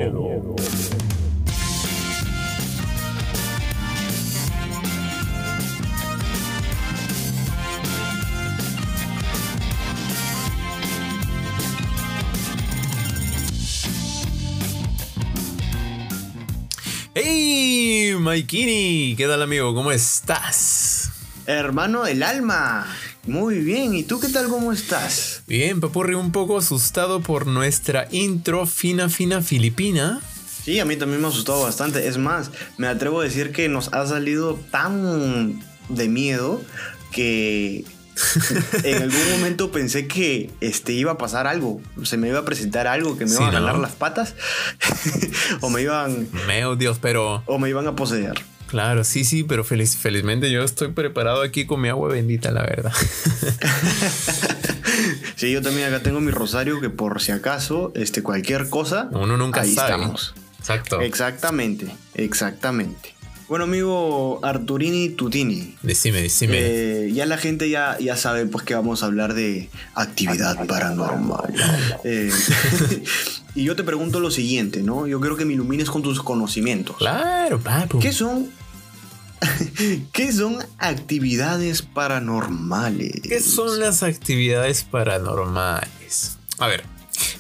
¡Hey, 17.15 18.13
Maikini! 18.19 19.15
¿Qué 19.17 19.25
tal, 19.25 19.41
amigo? 19.41 19.73
¿Cómo 19.73 19.91
estás? 19.91 20.76
Hermano 21.47 22.03
del 22.03 22.23
alma, 22.23 22.85
muy 23.25 23.59
bien. 23.59 23.95
¿Y 23.95 24.03
tú 24.03 24.19
qué 24.19 24.27
tal? 24.27 24.49
¿Cómo 24.49 24.73
estás? 24.73 25.43
Bien, 25.47 25.79
Papurri, 25.79 26.13
un 26.13 26.33
poco 26.33 26.57
asustado 26.57 27.21
por 27.21 27.47
nuestra 27.47 28.09
intro 28.11 28.65
fina, 28.67 29.07
fina 29.07 29.41
filipina. 29.41 30.19
Sí, 30.65 30.81
a 30.81 30.85
mí 30.85 30.97
también 30.97 31.21
me 31.21 31.27
ha 31.27 31.29
asustado 31.29 31.63
bastante. 31.63 32.05
Es 32.05 32.17
más, 32.17 32.51
me 32.77 32.87
atrevo 32.87 33.21
a 33.21 33.23
decir 33.23 33.53
que 33.53 33.69
nos 33.69 33.93
ha 33.93 34.05
salido 34.05 34.55
tan 34.71 35.61
de 35.87 36.09
miedo 36.09 36.61
que 37.13 37.85
en 38.83 39.01
algún 39.03 39.31
momento 39.37 39.71
pensé 39.71 40.05
que 40.05 40.49
este, 40.59 40.91
iba 40.91 41.13
a 41.13 41.17
pasar 41.17 41.47
algo. 41.47 41.79
Se 42.03 42.17
me 42.17 42.27
iba 42.27 42.39
a 42.39 42.45
presentar 42.45 42.87
algo, 42.87 43.17
que 43.17 43.23
me 43.23 43.31
Sí, 43.31 43.37
iban 43.41 43.55
a 43.55 43.71
¿no? 43.71 43.77
las 43.77 43.93
patas. 43.93 44.35
o 45.61 45.69
me 45.69 45.81
iban. 45.81 46.27
Meo 46.45 46.75
Dios, 46.75 46.97
pero 47.01 47.41
O 47.45 47.57
me 47.57 47.69
iban 47.69 47.87
a 47.87 47.95
poseer. 47.95 48.33
Claro, 48.67 49.03
sí, 49.03 49.23
sí, 49.23 49.43
pero 49.43 49.63
feliz, 49.63 49.95
felizmente 49.97 50.51
yo 50.51 50.63
estoy 50.63 50.89
preparado 50.89 51.41
aquí 51.41 51.65
con 51.65 51.81
mi 51.81 51.89
agua 51.89 52.09
bendita, 52.09 52.51
la 52.51 52.61
verdad. 52.61 52.93
Sí, 55.35 55.51
yo 55.51 55.61
también 55.61 55.87
acá 55.87 56.01
tengo 56.01 56.19
mi 56.19 56.31
rosario 56.31 56.81
que 56.81 56.89
por 56.89 57.21
si 57.21 57.31
acaso, 57.31 57.91
este, 57.95 58.23
cualquier 58.23 58.69
cosa. 58.69 59.07
Uno 59.11 59.37
nunca 59.37 59.61
ahí 59.61 59.73
sabe. 59.73 59.91
estamos. 59.93 60.33
Exacto. 60.59 61.01
Exactamente, 61.01 61.87
exactamente. 62.15 63.13
Bueno, 63.47 63.65
amigo 63.65 64.39
Arturini 64.43 65.09
Tutini. 65.09 65.75
Decime, 65.83 66.21
decime. 66.23 66.57
eh, 66.59 67.11
ya 67.13 67.25
la 67.25 67.37
gente 67.37 67.69
ya, 67.69 67.97
ya 67.99 68.17
sabe 68.17 68.45
pues 68.47 68.65
que 68.65 68.73
vamos 68.75 69.03
a 69.03 69.05
hablar 69.05 69.35
de 69.35 69.69
actividad 69.93 70.65
paranormal. 70.65 71.53
Eh, 72.03 72.31
y 73.55 73.63
yo 73.63 73.75
te 73.75 73.83
pregunto 73.83 74.19
lo 74.19 74.31
siguiente, 74.31 74.81
¿no? 74.81 75.07
Yo 75.07 75.19
quiero 75.19 75.37
que 75.37 75.45
me 75.45 75.53
ilumines 75.53 75.89
con 75.89 76.01
tus 76.01 76.21
conocimientos. 76.21 76.97
claro, 76.97 77.59
papu. 77.59 77.99
¿Qué 77.99 78.11
son? 78.11 78.49
¿Qué 80.11 80.31
son 80.31 80.57
actividades 80.77 81.81
paranormales? 81.81 83.21
¿Qué 83.21 83.39
son 83.39 83.79
las 83.79 84.03
actividades 84.03 84.83
paranormales? 84.83 86.37
A 86.57 86.67
ver, 86.67 86.83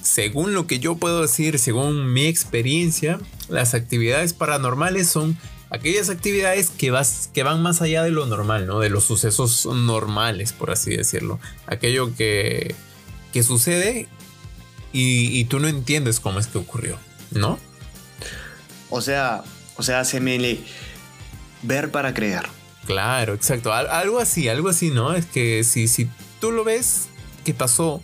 según 0.01 0.53
lo 0.53 0.67
que 0.67 0.79
yo 0.79 0.97
puedo 0.97 1.21
decir, 1.21 1.59
según 1.59 2.13
mi 2.13 2.25
experiencia, 2.25 3.19
las 3.49 3.73
actividades 3.73 4.33
paranormales 4.33 5.07
son 5.07 5.37
aquellas 5.69 6.09
actividades 6.09 6.69
que, 6.69 6.91
vas, 6.91 7.29
que 7.33 7.43
van 7.43 7.61
más 7.61 7.81
allá 7.81 8.03
de 8.03 8.11
lo 8.11 8.25
normal, 8.25 8.67
¿no? 8.67 8.79
De 8.79 8.89
los 8.89 9.03
sucesos 9.03 9.65
normales, 9.65 10.53
por 10.53 10.71
así 10.71 10.95
decirlo. 10.95 11.39
Aquello 11.65 12.15
que, 12.15 12.75
que 13.33 13.43
sucede 13.43 14.07
y, 14.93 15.37
y 15.37 15.45
tú 15.45 15.59
no 15.59 15.67
entiendes 15.67 16.19
cómo 16.19 16.39
es 16.39 16.47
que 16.47 16.57
ocurrió, 16.57 16.97
¿no? 17.31 17.59
O 18.89 19.01
sea, 19.01 19.43
o 19.75 19.83
sea, 19.83 20.05
se 20.05 20.19
me 20.19 20.39
le 20.39 20.59
ver 21.67 21.91
para 21.91 22.13
creer. 22.13 22.43
Claro, 22.85 23.33
exacto. 23.33 23.73
Al- 23.73 23.87
algo 23.89 24.19
así, 24.19 24.47
algo 24.47 24.69
así, 24.69 24.89
¿no? 24.89 25.13
Es 25.13 25.25
que 25.25 25.63
si, 25.63 25.87
si 25.87 26.09
tú 26.39 26.51
lo 26.51 26.63
ves 26.63 27.07
que 27.43 27.53
pasó, 27.53 28.01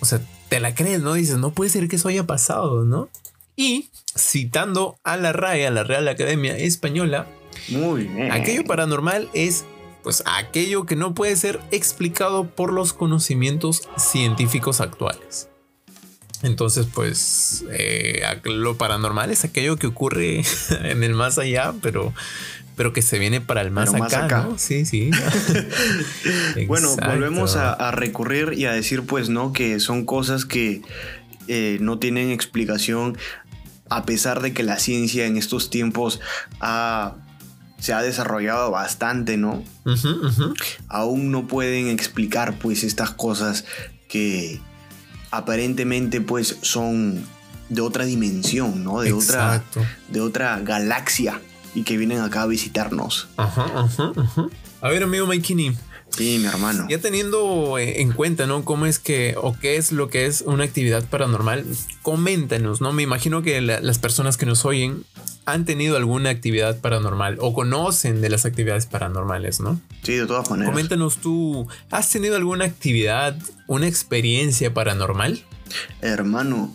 o 0.00 0.04
sea, 0.04 0.20
te 0.48 0.60
la 0.60 0.74
crees, 0.74 1.00
¿no? 1.00 1.14
Dices, 1.14 1.38
no 1.38 1.52
puede 1.52 1.70
ser 1.70 1.88
que 1.88 1.96
eso 1.96 2.08
haya 2.08 2.26
pasado, 2.26 2.84
¿no? 2.84 3.08
Y 3.56 3.90
citando 4.16 4.96
a 5.04 5.16
la 5.16 5.32
RAE, 5.32 5.66
a 5.66 5.70
la 5.70 5.84
Real 5.84 6.06
Academia 6.08 6.56
Española, 6.56 7.26
Muy 7.68 8.04
bien. 8.04 8.32
aquello 8.32 8.64
paranormal 8.64 9.28
es 9.34 9.64
pues 10.02 10.22
aquello 10.24 10.86
que 10.86 10.96
no 10.96 11.12
puede 11.14 11.36
ser 11.36 11.60
explicado 11.72 12.48
por 12.48 12.72
los 12.72 12.94
conocimientos 12.94 13.82
científicos 13.98 14.80
actuales. 14.80 15.49
Entonces, 16.42 16.86
pues 16.92 17.64
eh, 17.70 18.22
lo 18.44 18.76
paranormal 18.78 19.30
es 19.30 19.44
aquello 19.44 19.76
que 19.76 19.86
ocurre 19.86 20.42
en 20.84 21.02
el 21.04 21.14
más 21.14 21.38
allá, 21.38 21.74
pero, 21.82 22.14
pero 22.76 22.92
que 22.94 23.02
se 23.02 23.18
viene 23.18 23.40
para 23.42 23.60
el 23.60 23.70
más, 23.70 23.90
acá. 24.24 24.48
Sí, 24.56 24.86
sí. 24.86 25.10
Bueno, 26.66 26.88
volvemos 27.14 27.56
a, 27.56 27.72
a 27.72 27.90
recurrir 27.90 28.54
y 28.56 28.64
a 28.66 28.72
decir, 28.72 29.02
pues, 29.02 29.28
¿no? 29.28 29.52
Que 29.52 29.80
son 29.80 30.04
cosas 30.04 30.44
que 30.44 30.82
eh, 31.48 31.78
no 31.80 31.98
tienen 31.98 32.30
explicación, 32.30 33.16
a 33.88 34.04
pesar 34.04 34.40
de 34.40 34.52
que 34.52 34.62
la 34.62 34.78
ciencia 34.78 35.26
en 35.26 35.36
estos 35.36 35.68
tiempos 35.70 36.20
ha- 36.60 37.16
se 37.78 37.92
ha 37.92 38.02
desarrollado 38.02 38.70
bastante, 38.70 39.36
¿no? 39.36 39.62
Aún 40.88 41.30
no 41.32 41.46
pueden 41.46 41.88
explicar, 41.88 42.58
pues, 42.58 42.84
estas 42.84 43.10
cosas 43.10 43.64
que 44.08 44.60
aparentemente, 45.30 46.20
pues, 46.20 46.58
son 46.62 47.24
de 47.68 47.80
otra 47.80 48.04
dimensión, 48.04 48.82
¿no? 48.84 49.00
De 49.00 49.12
otra, 49.12 49.56
Exacto. 49.56 49.80
de 50.08 50.20
otra 50.20 50.58
galaxia 50.60 51.40
y 51.74 51.82
que 51.82 51.96
vienen 51.96 52.20
acá 52.20 52.42
a 52.42 52.46
visitarnos. 52.46 53.28
Ajá, 53.36 53.66
ajá, 53.74 54.12
ajá. 54.16 54.46
A 54.80 54.88
ver, 54.88 55.02
amigo 55.02 55.26
Maikini, 55.26 55.76
Sí, 56.16 56.38
mi 56.38 56.46
hermano. 56.46 56.86
Ya 56.88 56.98
teniendo 56.98 57.78
eh, 57.78 58.00
en 58.02 58.12
cuenta, 58.12 58.46
¿no? 58.46 58.64
Cómo 58.64 58.86
es 58.86 58.98
que, 58.98 59.34
o 59.40 59.56
qué 59.58 59.76
es 59.76 59.92
lo 59.92 60.08
que 60.10 60.26
es 60.26 60.42
una 60.42 60.64
actividad 60.64 61.04
paranormal, 61.04 61.64
coméntanos, 62.02 62.80
¿no? 62.80 62.92
Me 62.92 63.02
imagino 63.02 63.42
que 63.42 63.60
la- 63.60 63.80
las 63.80 63.98
personas 63.98 64.36
que 64.36 64.44
nos 64.46 64.64
oyen 64.64 65.04
han 65.46 65.64
tenido 65.64 65.96
alguna 65.96 66.30
actividad 66.30 66.78
paranormal 66.80 67.38
o 67.40 67.54
conocen 67.54 68.20
de 68.20 68.28
las 68.28 68.44
actividades 68.44 68.86
paranormales, 68.86 69.60
¿no? 69.60 69.80
Sí, 70.02 70.14
de 70.14 70.26
todas 70.26 70.50
maneras. 70.50 70.70
Coméntanos 70.72 71.18
tú, 71.18 71.66
¿has 71.90 72.10
tenido 72.10 72.36
alguna 72.36 72.64
actividad, 72.66 73.36
una 73.66 73.86
experiencia 73.88 74.74
paranormal? 74.74 75.42
Hermano, 76.02 76.74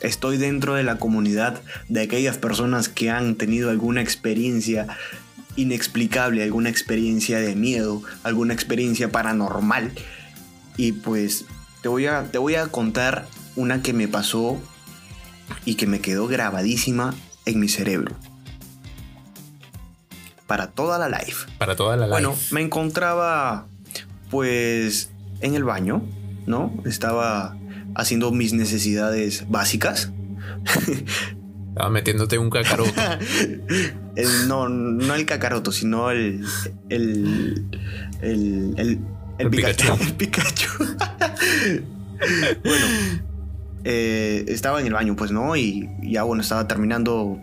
estoy 0.00 0.36
dentro 0.38 0.74
de 0.74 0.84
la 0.84 0.98
comunidad 0.98 1.60
de 1.88 2.02
aquellas 2.02 2.38
personas 2.38 2.88
que 2.88 3.10
han 3.10 3.34
tenido 3.36 3.70
alguna 3.70 4.00
experiencia 4.02 4.86
inexplicable, 5.56 6.42
alguna 6.42 6.68
experiencia 6.70 7.38
de 7.40 7.54
miedo, 7.56 8.02
alguna 8.22 8.54
experiencia 8.54 9.10
paranormal. 9.10 9.92
Y 10.76 10.92
pues 10.92 11.46
te 11.82 11.88
voy 11.88 12.06
a, 12.06 12.24
te 12.30 12.38
voy 12.38 12.54
a 12.54 12.66
contar 12.68 13.26
una 13.56 13.82
que 13.82 13.92
me 13.92 14.08
pasó 14.08 14.60
y 15.64 15.74
que 15.76 15.86
me 15.86 16.00
quedó 16.00 16.26
grabadísima 16.28 17.14
en 17.46 17.60
mi 17.60 17.68
cerebro. 17.68 18.14
Para 20.46 20.70
toda 20.70 20.98
la 20.98 21.08
life. 21.08 21.46
Para 21.58 21.74
toda 21.74 21.96
la 21.96 22.06
Bueno, 22.06 22.30
life. 22.30 22.54
me 22.54 22.60
encontraba 22.60 23.66
pues 24.30 25.10
en 25.40 25.54
el 25.54 25.64
baño, 25.64 26.02
¿no? 26.46 26.72
Estaba 26.84 27.56
haciendo 27.94 28.30
mis 28.30 28.52
necesidades 28.52 29.44
básicas. 29.48 30.12
Estaba 31.76 31.90
metiéndote 31.90 32.38
un 32.38 32.48
cacaroto. 32.48 32.90
El- 34.16 34.48
no, 34.48 34.66
no 34.70 35.14
el 35.14 35.26
cacaroto, 35.26 35.72
sino 35.72 36.10
el. 36.10 36.42
El. 36.88 37.66
El. 38.22 38.74
El, 38.78 38.78
el 38.78 38.98
El 39.38 39.50
Pikachu. 39.50 39.94
Pikachu. 39.98 39.98
El 40.06 40.14
Pikachu. 40.14 40.68
bueno, 42.64 42.86
eh, 43.84 44.46
estaba 44.48 44.80
en 44.80 44.86
el 44.86 44.94
baño, 44.94 45.16
pues, 45.16 45.32
¿no? 45.32 45.54
Y 45.54 45.86
ya, 46.02 46.22
bueno, 46.22 46.40
estaba 46.42 46.66
terminando 46.66 47.38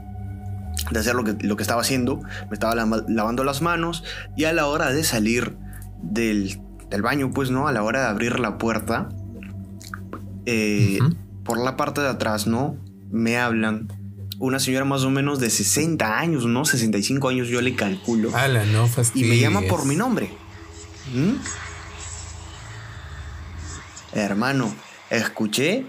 de 0.90 1.00
hacer 1.00 1.14
lo 1.14 1.24
que, 1.24 1.36
lo 1.46 1.56
que 1.56 1.62
estaba 1.62 1.82
haciendo. 1.82 2.22
Me 2.50 2.54
estaba 2.54 2.74
lava- 2.74 3.06
lavando 3.08 3.44
las 3.44 3.62
manos. 3.62 4.04
Y 4.36 4.46
a 4.46 4.54
la 4.54 4.66
hora 4.66 4.92
de 4.92 5.04
salir 5.04 5.54
del, 6.02 6.60
del 6.90 7.04
baño, 7.04 7.30
pues, 7.36 7.52
¿no? 7.52 7.68
A 7.68 7.72
la 7.72 7.84
hora 7.84 8.02
de 8.02 8.08
abrir 8.08 8.40
la 8.40 8.58
puerta, 8.58 9.10
eh, 10.48 10.98
por 11.44 11.64
la 11.64 11.78
parte 11.78 12.02
de 12.02 12.08
atrás, 12.10 12.48
¿no? 12.48 12.78
Me 13.12 13.38
hablan. 13.38 13.90
Una 14.44 14.60
señora 14.60 14.84
más 14.84 15.06
o 15.06 15.10
menos 15.10 15.40
de 15.40 15.50
60 15.50 16.20
años, 16.20 16.46
¿no? 16.46 16.66
65 16.66 17.30
años 17.30 17.48
yo 17.48 17.62
le 17.62 17.78
calculo. 17.78 18.36
Ala, 18.36 18.66
no 18.66 18.90
y 19.14 19.24
me 19.24 19.38
llama 19.38 19.62
por 19.70 19.86
mi 19.86 19.96
nombre. 19.96 20.34
¿Mm? 21.14 21.36
Hermano, 24.12 24.76
escuché. 25.10 25.86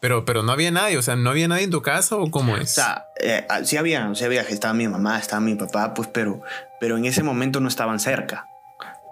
Pero, 0.00 0.26
pero 0.26 0.42
no 0.42 0.52
había 0.52 0.70
nadie, 0.70 0.98
o 0.98 1.02
sea, 1.02 1.16
¿no 1.16 1.30
había 1.30 1.48
nadie 1.48 1.64
en 1.64 1.70
tu 1.70 1.80
casa 1.80 2.16
o 2.16 2.30
cómo 2.30 2.58
es? 2.58 2.72
O 2.72 2.74
sea, 2.74 3.06
eh, 3.18 3.46
ah, 3.48 3.64
sí 3.64 3.78
había, 3.78 4.14
sí 4.14 4.24
había, 4.26 4.42
estaba 4.42 4.74
mi 4.74 4.86
mamá, 4.86 5.18
estaba 5.18 5.40
mi 5.40 5.54
papá, 5.54 5.94
pues, 5.94 6.08
pero, 6.12 6.42
pero 6.78 6.98
en 6.98 7.06
ese 7.06 7.22
momento 7.22 7.58
no 7.60 7.68
estaban 7.68 8.00
cerca, 8.00 8.48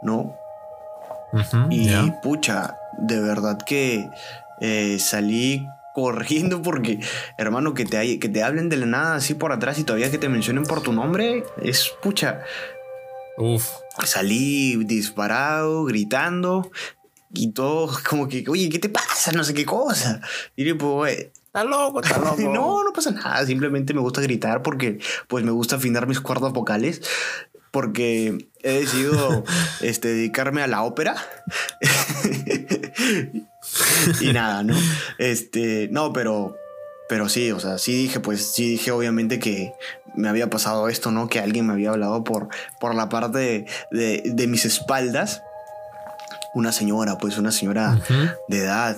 ¿no? 0.03 0.35
y 1.71 1.89
pucha, 2.23 2.77
de 2.99 3.21
verdad 3.21 3.57
que 3.65 4.07
eh, 4.61 4.99
salí 5.01 5.67
corriendo 6.01 6.63
porque, 6.63 6.99
hermano, 7.39 7.75
que 7.75 7.85
te, 7.85 8.19
que 8.19 8.29
te 8.29 8.43
hablen 8.43 8.69
de 8.69 8.77
la 8.77 8.87
nada 8.87 9.15
así 9.17 9.35
por 9.35 9.53
atrás 9.53 9.79
y 9.79 9.85
todavía 9.85 10.11
que 10.11 10.19
te 10.19 10.29
mencionen 10.29 10.65
por 10.65 10.83
tu 10.83 10.93
nombre, 10.93 11.45
es 11.63 11.91
pucha. 12.03 12.43
Uf. 13.37 13.69
Salí 14.05 14.77
disparado, 14.85 15.85
gritando 15.85 16.71
y 17.33 17.53
todo 17.53 17.91
como 18.09 18.29
que, 18.29 18.45
oye, 18.49 18.69
¿qué 18.69 18.79
te 18.79 18.89
pasa? 18.89 19.33
No 19.33 19.45
sé 19.45 19.55
qué 19.55 19.65
cosa. 19.65 20.21
Y 20.57 20.65
yo, 20.65 20.77
pues, 20.79 21.29
Está 21.51 21.65
loco, 21.65 22.01
está 22.01 22.17
loco. 22.25 22.37
no, 22.43 22.85
no 22.85 22.93
pasa 22.93 23.11
nada. 23.11 23.45
Simplemente 23.45 23.93
me 23.93 24.01
gusta 24.01 24.21
gritar 24.21 24.63
porque 24.63 25.01
pues 25.27 25.45
me 25.45 25.51
gusta 25.51 25.77
afinar 25.77 26.07
mis 26.07 26.21
cuerdas 26.21 26.53
vocales. 26.53 27.03
Porque 27.73 28.49
he 28.63 28.73
decidido 28.81 29.45
este, 29.81 30.09
dedicarme 30.09 30.63
a 30.63 30.69
la 30.69 30.83
ópera. 30.83 31.17
y 34.21 34.33
nada, 34.33 34.63
¿no? 34.63 34.75
Este, 35.19 35.89
no, 35.91 36.13
pero, 36.13 36.57
pero 37.09 37.29
sí, 37.29 37.51
o 37.53 37.61
sea, 37.61 37.79
sí 37.79 37.95
dije, 37.95 38.21
pues 38.21 38.53
sí 38.53 38.69
dije 38.69 38.91
obviamente 38.91 39.39
que 39.39 39.73
me 40.15 40.29
había 40.29 40.51
pasado 40.51 40.89
esto, 40.89 41.11
¿no? 41.11 41.29
Que 41.29 41.41
alguien 41.41 41.67
me 41.67 41.73
había 41.73 41.91
hablado 41.91 42.25
por, 42.25 42.49
por 42.81 42.95
la 42.95 43.09
parte 43.09 43.67
de, 43.91 44.47
mis 44.49 44.65
espaldas. 44.65 45.43
Una 46.55 46.73
señora, 46.73 47.17
pues 47.19 47.39
una 47.39 47.53
señora 47.53 48.01
de 48.49 48.59
edad 48.59 48.97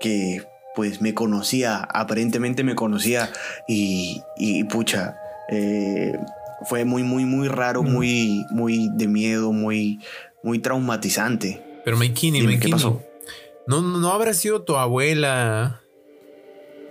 que 0.00 0.42
pues 0.74 1.00
me 1.00 1.12
conocía, 1.12 1.76
aparentemente 1.92 2.62
me 2.62 2.76
conocía 2.76 3.30
y, 3.66 4.22
y 4.36 4.64
pucha, 4.64 5.16
eh, 5.50 6.16
fue 6.66 6.84
muy, 6.84 7.02
muy, 7.02 7.24
muy 7.24 7.48
raro, 7.48 7.82
muy, 7.82 8.46
muy 8.50 8.88
de 8.94 9.08
miedo, 9.08 9.52
muy, 9.52 10.00
muy 10.42 10.60
traumatizante. 10.60 11.62
Pero 11.84 11.96
Maikini, 11.96 12.58
¿qué 12.58 12.68
pasó? 12.68 13.02
¿No, 13.68 13.82
no 13.82 14.12
habrá 14.12 14.32
sido 14.32 14.62
tu 14.62 14.76
abuela? 14.76 15.82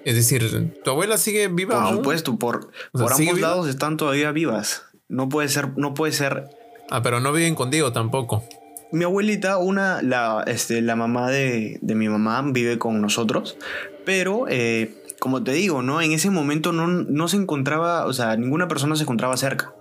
Es 0.05 0.15
decir, 0.15 0.73
¿tu 0.83 0.91
abuela 0.91 1.17
sigue 1.17 1.47
viva? 1.47 1.83
Por 1.83 1.95
supuesto, 1.95 2.37
por, 2.37 2.69
por 2.91 3.11
ambos 3.11 3.39
lados 3.41 3.67
están 3.67 3.97
todavía 3.97 4.31
vivas. 4.31 4.83
No 5.09 5.27
puede 5.27 5.49
ser, 5.49 5.75
no 5.75 5.95
puede 5.95 6.13
ser. 6.13 6.49
Ah, 6.91 7.01
pero 7.01 7.19
no 7.19 7.33
viven 7.33 7.55
contigo 7.55 7.91
tampoco. 7.91 8.43
Mi 8.91 9.03
abuelita, 9.03 9.57
una, 9.57 10.03
la, 10.03 10.43
este, 10.45 10.81
la 10.83 10.95
mamá 10.95 11.31
de, 11.31 11.79
de 11.81 11.95
mi 11.95 12.09
mamá 12.09 12.41
vive 12.45 12.77
con 12.77 13.01
nosotros, 13.01 13.57
pero 14.05 14.45
eh, 14.47 15.03
como 15.19 15.43
te 15.43 15.53
digo, 15.53 15.81
¿no? 15.81 15.99
En 15.99 16.11
ese 16.11 16.29
momento 16.29 16.73
no, 16.73 16.87
no, 16.87 17.27
se 17.27 17.37
encontraba, 17.37 18.05
o 18.05 18.13
sea, 18.13 18.37
ninguna 18.37 18.67
persona 18.67 18.95
se 18.95 19.01
encontraba 19.01 19.35
cerca. 19.35 19.73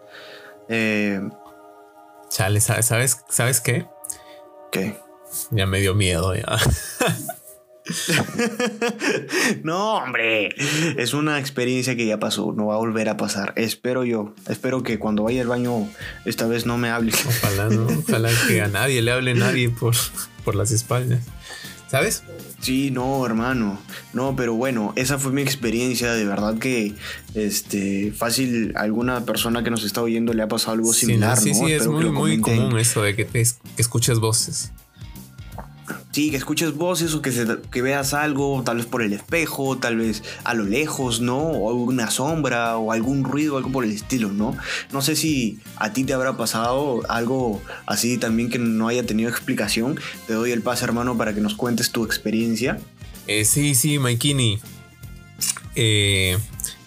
Eh, 0.70 1.20
Chale, 2.31 2.60
¿sabes, 2.60 3.22
¿sabes 3.28 3.60
qué? 3.60 3.87
¿Qué? 4.72 5.06
Ya 5.50 5.67
me 5.67 5.81
dio 5.81 5.94
miedo 5.94 6.35
ya. 6.35 6.59
no, 9.62 9.94
hombre, 9.94 10.55
es 10.97 11.15
una 11.15 11.38
experiencia 11.38 11.97
que 11.97 12.06
ya 12.06 12.19
pasó, 12.19 12.53
no 12.53 12.67
va 12.67 12.75
a 12.75 12.79
volver 12.79 13.09
a 13.09 13.17
pasar. 13.17 13.53
Espero 13.56 14.05
yo, 14.05 14.35
espero 14.49 14.83
que 14.83 14.99
cuando 14.99 15.23
vaya 15.23 15.43
al 15.43 15.49
baño 15.49 15.88
esta 16.25 16.47
vez 16.47 16.67
no 16.67 16.79
me 16.79 16.91
hable. 16.91 17.12
Ojalá, 17.27 17.69
¿no? 17.69 17.87
Ojalá 18.09 18.31
que 18.49 18.61
a 18.62 18.69
nadie 18.69 19.03
le 19.03 19.12
hable 19.12 19.35
nadie 19.35 19.71
por, 19.71 19.94
por 20.44 20.55
las 20.55 20.73
espaldas. 20.73 21.21
¿Sabes? 21.88 22.25
Sí, 22.61 22.91
no, 22.91 23.25
hermano. 23.25 23.79
No, 24.12 24.35
pero 24.35 24.55
bueno, 24.55 24.93
esa 24.97 25.19
fue 25.19 25.31
mi 25.31 25.43
experiencia. 25.43 26.15
De 26.15 26.25
verdad 26.25 26.59
que 26.59 26.94
este 27.35 28.12
fácil 28.12 28.73
alguna 28.75 29.25
persona 29.25 29.62
que 29.62 29.71
nos 29.71 29.85
está 29.85 30.03
oyendo 30.03 30.33
le 30.33 30.43
ha 30.43 30.49
pasado 30.49 30.73
algo 30.73 30.93
similar. 30.93 31.38
Sí, 31.38 31.55
sí, 31.55 31.71
es 31.71 31.87
muy, 31.87 32.11
muy 32.11 32.41
común 32.41 32.77
eso 32.81 33.03
de 33.03 33.15
que, 33.15 33.25
te, 33.25 33.41
que 33.44 33.83
escuches 33.83 34.19
voces. 34.19 34.73
Sí, 36.16 36.30
que 36.30 36.38
escuches 36.38 36.74
voces 36.74 37.12
o 37.12 37.20
que, 37.20 37.30
que 37.70 37.82
veas 37.82 38.14
algo, 38.14 38.62
tal 38.64 38.78
vez 38.78 38.86
por 38.86 39.02
el 39.02 39.12
espejo, 39.12 39.76
tal 39.76 39.98
vez 39.98 40.22
a 40.44 40.54
lo 40.54 40.64
lejos, 40.64 41.20
¿no? 41.20 41.36
O 41.36 41.68
alguna 41.68 42.10
sombra 42.10 42.78
o 42.78 42.90
algún 42.90 43.22
ruido, 43.22 43.58
algo 43.58 43.70
por 43.70 43.84
el 43.84 43.92
estilo, 43.92 44.32
¿no? 44.32 44.56
No 44.92 45.02
sé 45.02 45.14
si 45.14 45.58
a 45.76 45.92
ti 45.92 46.04
te 46.04 46.14
habrá 46.14 46.38
pasado 46.38 47.02
algo 47.10 47.60
así 47.84 48.16
también 48.16 48.48
que 48.48 48.58
no 48.58 48.88
haya 48.88 49.04
tenido 49.04 49.28
explicación. 49.28 50.00
Te 50.26 50.32
doy 50.32 50.52
el 50.52 50.62
pase, 50.62 50.86
hermano, 50.86 51.18
para 51.18 51.34
que 51.34 51.42
nos 51.42 51.54
cuentes 51.54 51.90
tu 51.90 52.06
experiencia. 52.06 52.80
Eh, 53.26 53.44
sí, 53.44 53.74
sí, 53.74 53.98
Maikini. 53.98 54.58
Eh, 55.74 56.38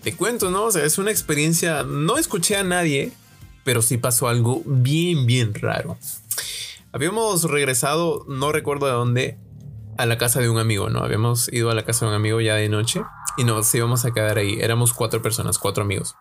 te 0.02 0.16
cuento, 0.16 0.50
¿no? 0.50 0.64
O 0.64 0.72
sea, 0.72 0.84
es 0.84 0.98
una 0.98 1.12
experiencia. 1.12 1.84
No 1.84 2.18
escuché 2.18 2.56
a 2.56 2.64
nadie, 2.64 3.12
pero 3.64 3.84
sí 3.84 3.98
pasó 3.98 4.28
algo 4.28 4.64
bien, 4.66 5.28
bien 5.28 5.54
raro. 5.54 6.00
Habíamos 6.92 7.44
regresado, 7.44 8.26
no 8.28 8.52
recuerdo 8.52 8.88
de 8.88 8.92
dónde, 8.94 9.38
a 10.00 10.06
la 10.06 10.18
casa 10.18 10.40
de 10.40 10.50
un 10.50 10.58
amigo, 10.58 10.90
¿no? 10.90 11.04
Habíamos 11.04 11.52
ido 11.54 11.70
a 11.70 11.76
la 11.76 11.84
casa 11.84 12.06
de 12.06 12.12
un 12.12 12.16
amigo 12.16 12.42
ya 12.42 12.56
de 12.56 12.68
noche 12.70 13.04
y 13.38 13.44
nos 13.44 13.74
íbamos 13.76 14.06
a 14.06 14.12
quedar 14.12 14.38
ahí. 14.38 14.58
Éramos 14.60 14.94
cuatro 14.94 15.22
personas, 15.22 15.60
cuatro 15.60 15.84
amigos. 15.84 16.16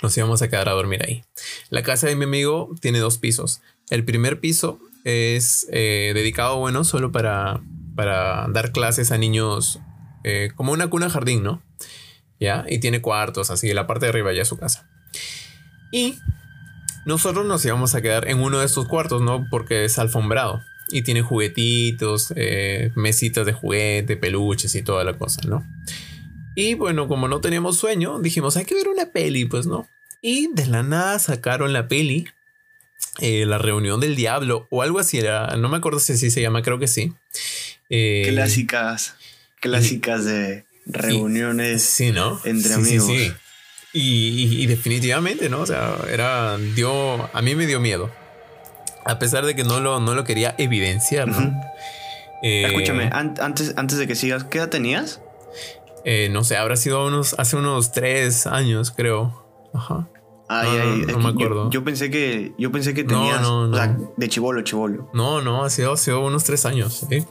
Nos 0.00 0.16
íbamos 0.16 0.40
a 0.40 0.48
quedar 0.48 0.68
a 0.68 0.72
dormir 0.72 1.02
ahí. 1.04 1.22
La 1.68 1.82
casa 1.82 2.06
de 2.06 2.16
mi 2.16 2.24
amigo 2.24 2.70
tiene 2.80 2.98
dos 2.98 3.18
pisos. 3.18 3.60
El 3.90 4.04
primer 4.04 4.40
piso 4.40 4.78
es 5.04 5.66
eh, 5.70 6.12
dedicado, 6.14 6.56
bueno, 6.58 6.84
solo 6.84 7.12
para, 7.12 7.60
para 7.94 8.46
dar 8.48 8.72
clases 8.72 9.12
a 9.12 9.18
niños 9.18 9.80
eh, 10.22 10.50
como 10.54 10.72
una 10.72 10.88
cuna 10.88 11.10
jardín, 11.10 11.42
¿no? 11.42 11.62
Ya, 12.40 12.64
y 12.68 12.78
tiene 12.78 13.02
cuartos, 13.02 13.50
así, 13.50 13.72
la 13.74 13.86
parte 13.86 14.06
de 14.06 14.10
arriba 14.10 14.32
ya 14.32 14.42
es 14.42 14.48
su 14.48 14.56
casa. 14.56 14.88
Y 15.92 16.18
nosotros 17.04 17.46
nos 17.46 17.64
íbamos 17.64 17.94
a 17.94 18.02
quedar 18.02 18.28
en 18.28 18.40
uno 18.40 18.60
de 18.60 18.66
estos 18.66 18.86
cuartos, 18.86 19.22
¿no? 19.22 19.46
Porque 19.50 19.84
es 19.84 19.98
alfombrado 19.98 20.64
y 20.88 21.02
tiene 21.02 21.22
juguetitos, 21.22 22.32
eh, 22.36 22.90
mesitas 22.94 23.46
de 23.46 23.52
juguete, 23.52 24.16
peluches 24.16 24.74
y 24.74 24.82
toda 24.82 25.04
la 25.04 25.14
cosa, 25.14 25.40
¿no? 25.46 25.66
Y 26.54 26.74
bueno, 26.74 27.08
como 27.08 27.26
no 27.26 27.40
teníamos 27.40 27.78
sueño, 27.78 28.20
dijimos, 28.20 28.56
hay 28.56 28.64
que 28.64 28.74
ver 28.74 28.88
una 28.88 29.06
peli, 29.06 29.44
pues, 29.44 29.66
¿no? 29.66 29.88
Y 30.22 30.48
de 30.54 30.66
la 30.66 30.82
nada 30.82 31.18
sacaron 31.18 31.72
la 31.72 31.88
peli, 31.88 32.26
eh, 33.20 33.46
La 33.46 33.58
reunión 33.58 34.00
del 34.00 34.16
diablo 34.16 34.66
o 34.70 34.82
algo 34.82 34.98
así, 34.98 35.18
era, 35.18 35.56
no 35.56 35.68
me 35.68 35.76
acuerdo 35.76 36.00
si 36.00 36.14
así 36.14 36.30
se 36.30 36.40
llama, 36.40 36.62
creo 36.62 36.78
que 36.78 36.88
sí. 36.88 37.12
Eh, 37.88 38.26
clásicas, 38.28 39.14
clásicas 39.60 40.24
de 40.24 40.64
reuniones 40.86 41.82
sí, 41.82 42.10
¿no? 42.10 42.40
entre 42.44 42.74
amigos. 42.74 43.06
Sí, 43.06 43.32
sí. 43.94 44.62
Y, 44.62 44.66
definitivamente, 44.66 45.48
¿no? 45.48 45.60
O 45.60 45.66
sea, 45.66 45.96
era, 46.10 46.58
dio, 46.58 47.30
a 47.32 47.42
mí 47.42 47.54
me 47.54 47.66
dio 47.66 47.80
miedo. 47.80 48.10
A 49.04 49.18
pesar 49.18 49.44
de 49.46 49.54
que 49.54 49.64
no 49.64 49.80
lo, 49.80 50.00
no 50.00 50.14
lo 50.14 50.24
quería 50.24 50.54
evidenciar, 50.58 51.28
¿no? 51.28 51.52
Eh, 52.42 52.66
Escúchame, 52.66 53.08
antes, 53.12 53.72
antes 53.76 53.96
de 53.96 54.06
que 54.06 54.14
sigas, 54.14 54.44
¿qué 54.44 54.58
edad 54.58 54.68
tenías? 54.68 55.22
Eh, 56.04 56.28
no 56.30 56.44
sé, 56.44 56.56
habrá 56.56 56.76
sido 56.76 57.06
unos, 57.06 57.34
hace 57.38 57.56
unos 57.56 57.92
tres 57.92 58.46
años, 58.46 58.90
creo. 58.90 59.42
Ajá. 59.72 60.08
Ay, 60.48 60.68
ay, 60.68 61.04
no, 61.06 61.18
me 61.20 61.30
acuerdo. 61.30 61.70
Yo, 61.70 61.84
pensé 61.84 62.10
que, 62.10 62.52
yo 62.58 62.70
pensé 62.70 62.92
que 62.92 63.04
tenías, 63.04 63.46
o 63.46 63.74
sea, 63.74 63.96
de 64.16 64.28
chivolo, 64.28 64.60
chivolo. 64.60 65.08
No, 65.14 65.40
no, 65.40 65.64
ha 65.64 65.70
sido, 65.70 65.92
ha 65.92 65.96
sido 65.96 66.20
unos 66.20 66.44
tres 66.44 66.66
años, 66.66 67.06
¿sí? 67.08 67.24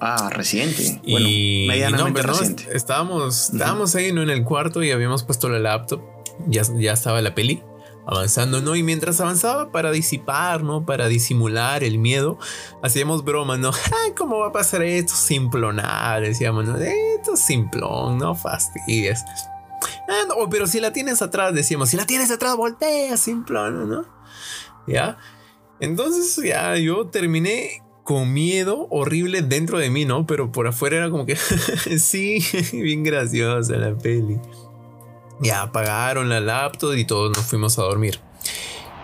Ah, 0.00 0.30
reciente. 0.30 1.00
Bueno, 1.08 1.28
medianamente 1.28 2.22
reciente. 2.22 2.68
estábamos, 2.72 3.50
estábamos 3.50 3.94
ahí 3.94 4.12
¿no? 4.12 4.22
en 4.22 4.30
el 4.30 4.44
cuarto 4.44 4.82
y 4.82 4.90
habíamos 4.90 5.24
puesto 5.24 5.48
la 5.48 5.58
laptop. 5.58 6.00
Ya, 6.48 6.62
ya 6.78 6.92
estaba 6.92 7.20
la 7.20 7.34
peli 7.34 7.62
avanzando, 8.06 8.60
¿no? 8.60 8.74
Y 8.76 8.82
mientras 8.82 9.20
avanzaba 9.20 9.70
para 9.70 9.90
disipar, 9.90 10.62
¿no? 10.62 10.84
Para 10.84 11.08
disimular 11.08 11.84
el 11.84 11.98
miedo, 11.98 12.38
hacíamos 12.82 13.24
bromas, 13.24 13.58
¿no? 13.58 13.70
¿Cómo 14.16 14.38
va 14.38 14.48
a 14.48 14.52
pasar 14.52 14.82
esto? 14.82 15.14
Simplonar, 15.14 16.22
decíamos, 16.22 16.66
¿no? 16.66 16.76
Esto 16.76 17.34
es 17.34 17.40
simplón, 17.40 18.18
no 18.18 18.34
fastidies. 18.34 19.22
Ah, 20.08 20.24
no, 20.28 20.48
pero 20.50 20.66
si 20.66 20.80
la 20.80 20.92
tienes 20.92 21.22
atrás, 21.22 21.54
decíamos, 21.54 21.90
si 21.90 21.96
la 21.96 22.06
tienes 22.06 22.30
atrás, 22.30 22.56
voltea, 22.56 23.16
simplón, 23.16 23.88
¿no? 23.88 24.04
¿Ya? 24.86 25.18
Entonces 25.78 26.36
ya 26.44 26.76
yo 26.76 27.06
terminé 27.06 27.82
con 28.10 28.32
miedo 28.32 28.88
horrible 28.90 29.40
dentro 29.40 29.78
de 29.78 29.88
mí, 29.88 30.04
¿no? 30.04 30.26
Pero 30.26 30.50
por 30.50 30.66
afuera 30.66 30.96
era 30.96 31.10
como 31.10 31.26
que, 31.26 31.36
sí, 32.00 32.44
bien 32.72 33.04
graciosa 33.04 33.76
la 33.76 33.96
peli. 33.96 34.36
Ya 35.40 35.62
apagaron 35.62 36.28
la 36.28 36.40
laptop 36.40 36.94
y 36.96 37.04
todos 37.04 37.30
nos 37.36 37.46
fuimos 37.46 37.78
a 37.78 37.82
dormir. 37.82 38.18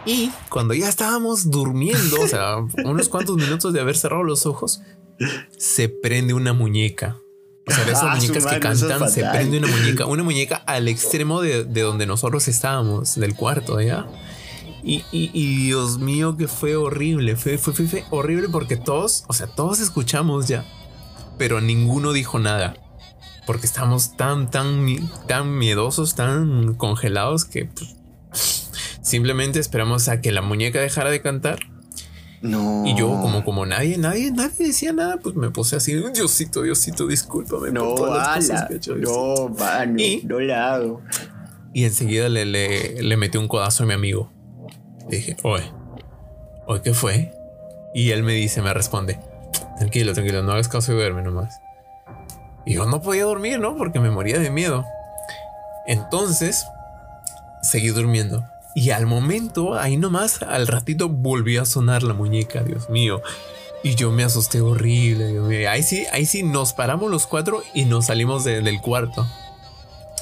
Y 0.07 0.33
cuando 0.49 0.75
ya 0.75 0.89
estábamos 0.89 1.53
durmiendo, 1.53 2.21
o 2.21 2.27
sea, 2.27 2.57
unos 2.85 3.09
cuantos 3.09 3.37
minutos 3.37 3.73
de 3.73 3.79
haber 3.79 3.97
cerrado 3.97 4.25
los 4.25 4.45
ojos, 4.45 4.81
se 5.57 5.89
prende 5.89 6.35
una 6.35 6.53
muñeca. 6.53 7.17
O 7.65 7.73
sea, 7.73 7.85
de 7.85 7.93
esas 7.93 8.07
ah, 8.07 8.17
muñecas 8.17 8.45
que 8.45 8.59
cantan, 8.59 9.09
se 9.09 9.23
prende 9.25 9.59
una 9.59 9.69
muñeca, 9.69 10.07
una 10.07 10.25
muñeca 10.25 10.57
al 10.67 10.89
extremo 10.89 11.43
de, 11.43 11.63
de 11.63 11.81
donde 11.83 12.07
nosotros 12.07 12.49
estábamos, 12.49 13.15
del 13.15 13.37
cuarto, 13.37 13.81
¿ya? 13.81 14.09
Y, 14.89 15.67
Dios 15.67 15.99
mío, 15.99 16.37
que 16.37 16.47
fue 16.47 16.77
horrible. 16.77 17.35
Fue, 17.35 17.59
fue, 17.59 17.73
fue, 17.75 18.05
horrible 18.11 18.49
porque 18.49 18.77
todos, 18.77 19.25
o 19.27 19.33
sea, 19.33 19.49
todos 19.49 19.81
escuchamos 19.81 20.47
ya, 20.47 20.65
pero 21.39 21.61
ninguno 21.61 22.13
dijo 22.13 22.39
nada. 22.39 22.77
Porque 23.47 23.67
estamos 23.67 24.17
tan, 24.17 24.49
tan, 24.49 24.87
tan 25.27 25.59
miedosos, 25.59 26.15
tan 26.15 26.75
congelados 26.75 27.45
que 27.45 27.65
pues, 27.65 27.97
simplemente 29.03 29.59
esperamos 29.59 30.09
a 30.09 30.21
que 30.21 30.31
la 30.31 30.43
muñeca 30.43 30.81
dejara 30.81 31.11
de 31.11 31.21
cantar. 31.21 31.59
No. 32.43 32.85
Y 32.87 32.97
yo, 32.97 33.09
como, 33.09 33.45
como 33.45 33.67
nadie, 33.67 33.99
nadie, 33.99 34.31
nadie 34.31 34.69
decía 34.69 34.93
nada, 34.93 35.17
pues 35.17 35.35
me 35.35 35.51
puse 35.51 35.75
así, 35.75 35.95
Diosito, 35.95 36.63
Diosito, 36.63 37.09
discúlpame 37.09 37.73
no, 37.73 37.95
por 37.95 38.09
todas 38.09 38.47
las 38.49 38.67
cosas 38.67 38.97
No, 38.99 39.49
mano, 39.49 40.01
y, 40.01 40.23
no 40.25 40.39
la 40.39 40.75
hago. 40.75 41.03
Y 41.73 41.85
enseguida 41.85 42.29
le, 42.29 42.45
le, 42.45 43.03
le 43.03 43.17
metí 43.17 43.37
un 43.37 43.49
codazo 43.49 43.83
a 43.83 43.87
mi 43.87 43.95
amigo. 43.95 44.36
Dije, 45.09 45.37
oye, 45.43 45.71
oye, 46.67 46.83
¿qué 46.83 46.95
fue? 46.95 47.33
Y 47.95 48.11
él 48.11 48.23
me 48.23 48.33
dice, 48.33 48.63
me 48.63 48.75
responde, 48.75 49.19
tranquilo, 49.79 50.13
tranquilo, 50.13 50.43
no 50.43 50.53
hagas 50.53 50.69
caso 50.69 50.93
de 50.93 50.99
verme 50.99 51.23
nomás. 51.23 51.61
Y 52.65 52.75
yo 52.75 52.87
no 52.87 53.01
podía 53.01 53.25
dormir, 53.25 53.61
¿no? 53.61 53.77
Porque 53.77 54.01
me 54.01 54.11
moría 54.11 54.39
de 54.39 54.51
miedo. 54.51 54.85
Entonces, 55.87 56.67
seguí 57.63 57.89
durmiendo. 57.89 58.45
Y 58.75 58.91
al 58.91 59.07
momento, 59.07 59.75
ahí 59.75 59.97
nomás, 59.97 60.43
al 60.43 60.67
ratito 60.67 61.09
volvió 61.09 61.63
a 61.63 61.65
sonar 61.65 62.03
la 62.03 62.13
muñeca, 62.13 62.63
Dios 62.63 62.91
mío. 62.91 63.23
Y 63.83 63.95
yo 63.95 64.11
me 64.11 64.25
asusté 64.25 64.61
horrible, 64.61 65.29
Dios 65.29 65.49
mío. 65.49 65.71
Ahí 65.71 65.83
sí, 65.83 66.05
ahí 66.13 66.27
sí 66.27 66.43
nos 66.43 66.73
paramos 66.73 67.11
los 67.11 67.27
cuatro 67.27 67.63
y 67.73 67.85
nos 67.85 68.07
salimos 68.07 68.45
del 68.45 68.81
cuarto. 68.81 69.27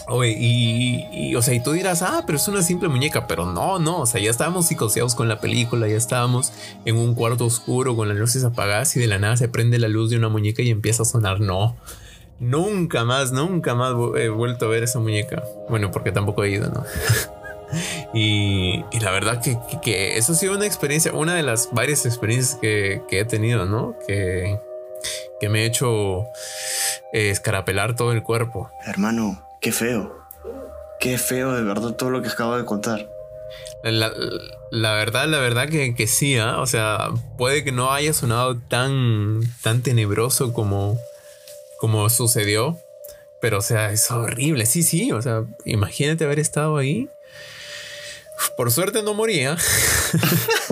Y, 0.07 1.35
o 1.35 1.43
sea, 1.43 1.55
y 1.55 1.63
tú 1.63 1.73
dirás, 1.73 2.03
ah, 2.03 2.25
pero 2.27 2.37
es 2.37 2.47
una 2.49 2.63
simple 2.63 2.89
muñeca, 2.89 3.27
pero 3.27 3.47
no, 3.47 3.79
no, 3.79 4.01
o 4.01 4.07
sea, 4.07 4.21
ya 4.21 4.31
estábamos 4.31 4.67
psicoseados 4.67 5.15
con 5.15 5.29
la 5.29 5.41
película, 5.41 5.89
ya 5.89 5.97
estábamos 5.97 6.53
en 6.85 6.97
un 6.97 7.15
cuarto 7.15 7.47
oscuro 7.47 7.97
con 7.97 8.09
las 8.09 8.17
luces 8.17 8.45
apagadas 8.45 8.95
y 8.97 9.01
de 9.01 9.07
la 9.07 9.19
nada 9.19 9.37
se 9.37 9.49
prende 9.49 9.79
la 9.79 9.89
luz 9.89 10.11
de 10.11 10.17
una 10.17 10.29
muñeca 10.29 10.63
y 10.63 10.71
empieza 10.71 11.05
a 11.05 11.07
sonar, 11.07 11.41
no, 11.41 11.77
nunca 12.39 13.05
más, 13.05 13.33
nunca 13.33 13.75
más 13.75 13.95
he 14.17 14.29
vuelto 14.29 14.67
a 14.67 14.69
ver 14.69 14.83
esa 14.83 14.99
muñeca. 14.99 15.43
Bueno, 15.69 15.91
porque 15.91 16.13
tampoco 16.13 16.45
he 16.45 16.51
ido, 16.51 16.71
¿no? 16.71 16.85
y, 18.15 18.85
la 19.01 19.11
verdad 19.11 19.43
que, 19.83 20.19
eso 20.19 20.33
ha 20.33 20.35
sido 20.35 20.55
una 20.55 20.67
experiencia, 20.67 21.13
una 21.13 21.35
de 21.35 21.43
las 21.43 21.71
varias 21.73 22.05
experiencias 22.05 22.59
que, 22.61 23.03
he 23.11 23.25
tenido, 23.25 23.65
¿no? 23.67 23.97
Que, 24.07 24.59
que 25.41 25.49
me 25.49 25.61
ha 25.61 25.65
hecho 25.65 26.25
eh, 27.13 27.31
escarapelar 27.31 27.97
todo 27.97 28.13
el 28.13 28.23
cuerpo. 28.23 28.71
Hermano, 28.87 29.43
Qué 29.65 29.73
feo. 29.73 30.15
Qué 31.01 31.17
feo 31.17 31.55
de 31.55 31.63
verdad 31.63 31.95
todo 31.95 32.11
lo 32.11 32.21
que 32.21 32.29
acabo 32.29 32.55
de 32.59 32.67
contar. 32.67 33.09
La, 33.83 34.11
verdad, 34.93 35.27
la 35.27 35.39
verdad 35.39 35.71
que, 35.71 35.95
que 35.95 36.07
sí, 36.07 36.37
¿ah? 36.37 36.61
o 36.61 36.67
sea, 36.67 37.09
puede 37.39 37.65
que 37.65 37.73
no 37.73 37.91
haya 37.91 38.13
sonado 38.13 38.59
tan, 38.59 39.41
tan 39.63 39.81
tenebroso 39.81 40.53
como, 40.53 41.01
como 41.79 42.11
sucedió, 42.11 42.79
pero 43.41 43.61
o 43.61 43.63
sea, 43.63 43.91
es 43.91 44.11
horrible, 44.11 44.67
sí, 44.67 44.83
sí, 44.83 45.13
o 45.13 45.23
sea, 45.23 45.45
imagínate 45.65 46.25
haber 46.25 46.41
estado 46.41 46.77
ahí. 46.77 47.09
Por 48.59 48.71
suerte 48.71 49.03
no 49.03 49.15
moría. 49.15 49.57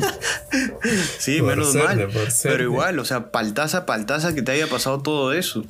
sí, 1.18 1.40
menos 1.40 1.74
mal. 1.74 2.10
Pero 2.42 2.62
igual, 2.62 2.98
o 2.98 3.06
sea, 3.06 3.30
paltaza, 3.30 3.86
paltaza 3.86 4.34
que 4.34 4.42
te 4.42 4.52
haya 4.52 4.66
pasado 4.66 5.00
todo 5.00 5.32
eso. 5.32 5.64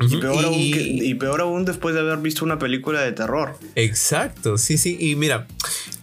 Y 0.00 1.14
peor, 1.14 1.40
aún 1.40 1.64
después 1.64 1.94
de 1.94 2.00
haber 2.00 2.18
visto 2.18 2.44
una 2.44 2.58
película 2.58 3.00
de 3.00 3.12
terror. 3.12 3.58
Exacto, 3.74 4.56
sí, 4.56 4.78
sí. 4.78 4.96
Y 5.00 5.16
mira, 5.16 5.46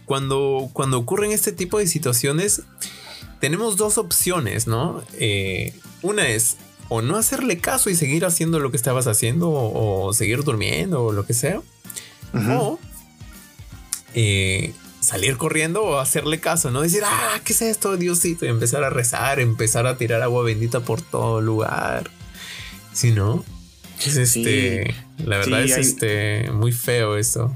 cuando, 0.04 0.68
cuando 0.72 0.98
ocurren 0.98 1.32
este 1.32 1.52
tipo 1.52 1.78
de 1.78 1.86
situaciones, 1.86 2.62
tenemos 3.40 3.76
dos 3.76 3.96
opciones, 3.96 4.66
¿no? 4.66 5.02
Eh, 5.18 5.74
una 6.02 6.28
es 6.28 6.56
o 6.88 7.02
no 7.02 7.16
hacerle 7.16 7.58
caso 7.58 7.90
y 7.90 7.96
seguir 7.96 8.24
haciendo 8.24 8.60
lo 8.60 8.70
que 8.70 8.76
estabas 8.76 9.06
haciendo 9.06 9.50
o, 9.50 10.12
seguir 10.12 10.44
durmiendo 10.44 11.04
o 11.04 11.12
lo 11.12 11.26
que 11.26 11.34
sea. 11.34 11.60
O 12.34 12.78
eh, 14.14 14.74
salir 15.00 15.36
corriendo 15.36 15.82
o 15.82 15.98
hacerle 15.98 16.38
caso, 16.38 16.70
¿no? 16.70 16.82
Decir, 16.82 17.02
ah, 17.04 17.40
¿qué 17.44 17.52
es 17.52 17.62
esto, 17.62 17.96
Diosito? 17.96 18.44
Y 18.44 18.48
empezar 18.48 18.84
a 18.84 18.90
rezar, 18.90 19.40
empezar 19.40 19.86
a 19.86 19.96
tirar 19.96 20.22
agua 20.22 20.42
bendita 20.42 20.80
por 20.80 21.00
todo 21.00 21.40
lugar. 21.40 22.10
Si 22.92 23.10
no, 23.10 23.44
es 24.04 24.16
este, 24.16 24.94
la 25.18 25.38
verdad 25.38 25.62
es 25.62 25.76
este, 25.76 26.50
muy 26.52 26.72
feo 26.72 27.16
esto. 27.16 27.54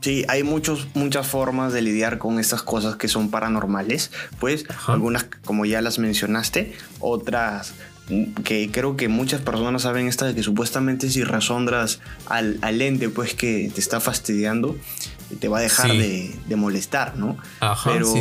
Sí, 0.00 0.24
hay 0.28 0.42
muchos, 0.42 0.88
muchas 0.94 1.28
formas 1.28 1.72
de 1.72 1.80
lidiar 1.80 2.18
con 2.18 2.40
estas 2.40 2.62
cosas 2.62 2.96
que 2.96 3.06
son 3.06 3.30
paranormales. 3.30 4.10
Pues 4.40 4.64
algunas, 4.88 5.24
como 5.44 5.64
ya 5.64 5.80
las 5.80 6.00
mencionaste, 6.00 6.72
otras 6.98 7.74
que 8.44 8.68
creo 8.72 8.96
que 8.96 9.08
muchas 9.08 9.40
personas 9.40 9.82
saben 9.82 10.08
esta 10.08 10.26
de 10.26 10.34
que 10.34 10.42
supuestamente 10.42 11.08
si 11.08 11.22
razondras 11.22 12.00
al, 12.26 12.58
al 12.60 12.82
ente 12.82 13.08
pues 13.08 13.32
que 13.34 13.70
te 13.72 13.80
está 13.80 14.00
fastidiando 14.00 14.76
te 15.38 15.48
va 15.48 15.58
a 15.58 15.60
dejar 15.62 15.92
de, 15.92 16.56
molestar, 16.56 17.16
¿no? 17.16 17.38
Pero 17.84 18.14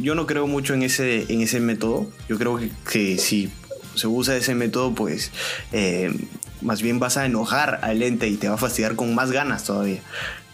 yo 0.00 0.14
no 0.14 0.26
creo 0.26 0.46
mucho 0.46 0.74
en 0.74 0.82
ese, 0.82 1.24
en 1.32 1.40
ese 1.40 1.58
método. 1.58 2.08
Yo 2.28 2.38
creo 2.38 2.56
que, 2.58 2.70
que 2.88 3.18
si 3.18 3.50
se 3.96 4.06
usa 4.06 4.36
ese 4.36 4.54
método, 4.54 4.94
pues 4.94 5.32
eh, 5.72 6.12
más 6.60 6.82
bien 6.82 6.98
vas 6.98 7.16
a 7.16 7.26
enojar 7.26 7.80
al 7.82 8.02
ente 8.02 8.28
y 8.28 8.36
te 8.36 8.48
va 8.48 8.54
a 8.54 8.58
fastidiar 8.58 8.96
con 8.96 9.14
más 9.14 9.32
ganas 9.32 9.64
todavía, 9.64 10.00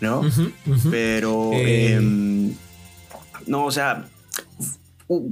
¿no? 0.00 0.22
Pero, 0.90 1.52
eh. 1.52 1.94
em, 1.94 2.54
no, 3.46 3.64
o 3.64 3.70
sea, 3.70 4.06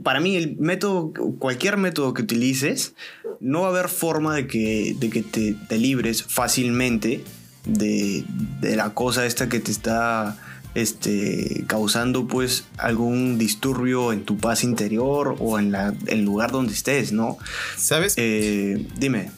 para 0.02 0.20
mí 0.20 0.36
el 0.36 0.56
método, 0.58 1.12
cualquier 1.38 1.76
método 1.76 2.14
que 2.14 2.22
utilices, 2.22 2.94
no 3.40 3.62
va 3.62 3.68
a 3.68 3.70
haber 3.70 3.88
forma 3.88 4.34
de 4.34 4.46
que, 4.46 4.94
de 4.98 5.10
que 5.10 5.22
te, 5.22 5.78
libres 5.78 6.22
fácilmente 6.22 7.24
de, 7.64 8.24
de, 8.60 8.76
la 8.76 8.90
cosa 8.94 9.26
esta 9.26 9.48
que 9.48 9.60
te 9.60 9.70
está 9.70 10.36
este, 10.74 11.64
causando 11.66 12.26
pues 12.26 12.66
algún 12.76 13.38
disturbio 13.38 14.12
en 14.12 14.24
tu 14.24 14.36
paz 14.36 14.64
interior 14.64 15.36
o 15.38 15.58
en 15.58 15.72
la, 15.72 15.94
el 16.06 16.24
lugar 16.24 16.52
donde 16.52 16.72
estés, 16.72 17.12
¿no? 17.12 17.38
¿Sabes? 17.76 18.14
Eh, 18.16 18.86
dime. 18.98 19.30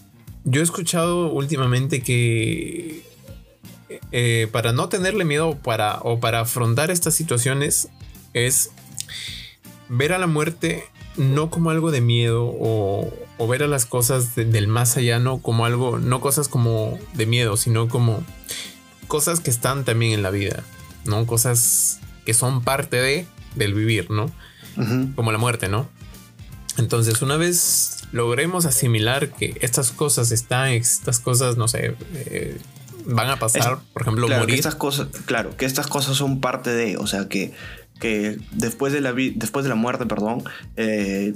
Yo 0.45 0.61
he 0.61 0.65
escuchado 0.65 1.33
últimamente 1.33 2.03
que 2.03 3.03
eh, 4.11 4.49
para 4.51 4.73
no 4.73 4.89
tenerle 4.89 5.25
miedo 5.25 5.57
para, 5.57 5.99
o 6.03 6.21
para 6.21 6.41
afrontar 6.41 6.91
estas 6.91 7.15
situaciones 7.15 7.89
es 8.35 8.71
ver 9.89 10.12
a 10.12 10.19
la 10.19 10.27
muerte 10.27 10.85
no 11.17 11.51
como 11.51 11.71
algo 11.71 11.91
de 11.91 12.01
miedo 12.01 12.45
o, 12.45 13.12
ver 13.49 13.65
a 13.65 13.67
las 13.67 13.87
cosas 13.87 14.37
del 14.37 14.69
más 14.69 14.97
allá 14.97 15.19
no 15.19 15.43
como 15.43 15.67
algo, 15.67 15.99
no 15.99 16.21
cosas 16.21 16.47
como 16.47 16.97
de 17.15 17.27
miedo, 17.27 17.57
sino 17.57 17.89
como 17.89 18.23
cosas 19.09 19.41
que 19.41 19.51
están 19.51 19.85
también 19.85 20.12
en 20.12 20.23
la 20.23 20.31
vida, 20.31 20.62
¿no? 21.04 21.26
Cosas 21.26 22.00
que 22.25 22.35
son 22.35 22.62
parte 22.62 22.97
de, 22.97 23.26
del 23.54 23.75
vivir, 23.75 24.11
¿no? 24.11 24.30
Como 25.14 25.32
la 25.32 25.38
muerte, 25.38 25.68
¿no? 25.68 25.88
Entonces, 26.78 27.21
una 27.21 27.37
vez 27.37 28.04
logremos 28.12 28.64
asimilar 28.64 29.30
que 29.30 29.59
estas 29.61 29.90
cosas 29.90 30.30
están, 30.32 30.71
estas 30.71 31.21
cosas, 31.21 31.56
no 31.56 31.68
sé, 31.68 31.94
eh, 32.14 32.59
van 33.04 33.30
a 33.30 33.38
pasar, 33.38 33.78
por 33.92 34.02
ejemplo, 34.02 34.26
claro, 34.26 34.42
morir. 34.42 34.54
Que 34.54 34.61
estas 34.61 34.75
cosas, 34.75 35.09
claro, 35.26 35.56
que 35.56 35.66
estas 35.66 35.87
cosas 35.87 36.16
son 36.16 36.40
parte 36.40 36.71
de, 36.71 36.97
o 36.97 37.06
sea, 37.06 37.28
que, 37.28 37.52
que 38.02 38.37
después, 38.50 38.92
de 38.92 39.00
la 39.00 39.12
después 39.12 39.62
de 39.62 39.68
la 39.68 39.76
muerte, 39.76 40.06
perdón, 40.06 40.42
eh, 40.76 41.35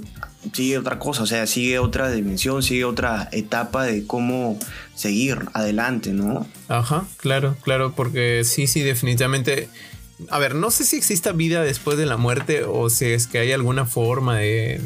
sigue 0.51 0.77
otra 0.77 0.99
cosa, 0.99 1.23
o 1.23 1.25
sea, 1.25 1.47
sigue 1.47 1.79
otra 1.79 2.11
dimensión, 2.11 2.61
sigue 2.61 2.83
otra 2.83 3.29
etapa 3.31 3.85
de 3.85 4.05
cómo 4.05 4.59
seguir 4.93 5.45
adelante, 5.53 6.11
¿no? 6.11 6.45
Ajá, 6.67 7.05
claro, 7.15 7.55
claro, 7.61 7.93
porque 7.95 8.43
sí, 8.43 8.67
sí, 8.67 8.81
definitivamente 8.81 9.69
a 10.29 10.39
ver, 10.39 10.55
no 10.55 10.71
sé 10.71 10.83
si 10.83 10.97
exista 10.97 11.31
vida 11.31 11.61
después 11.61 11.97
de 11.97 12.05
la 12.05 12.17
muerte 12.17 12.63
o 12.65 12.89
si 12.89 13.05
es 13.05 13.27
que 13.27 13.37
hay 13.37 13.53
alguna 13.53 13.85
forma 13.85 14.39
de, 14.39 14.81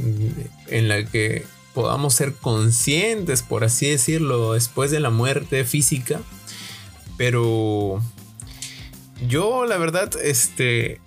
en 0.67 0.87
la 0.87 1.03
que 1.05 1.45
podamos 1.73 2.13
ser 2.13 2.33
conscientes, 2.33 3.41
por 3.41 3.63
así 3.63 3.89
decirlo, 3.89 4.53
después 4.53 4.91
de 4.91 4.99
la 4.99 5.09
muerte 5.09 5.63
física. 5.63 6.19
Pero 7.17 8.01
yo, 9.27 9.65
la 9.65 9.77
verdad, 9.77 10.11
este, 10.21 10.99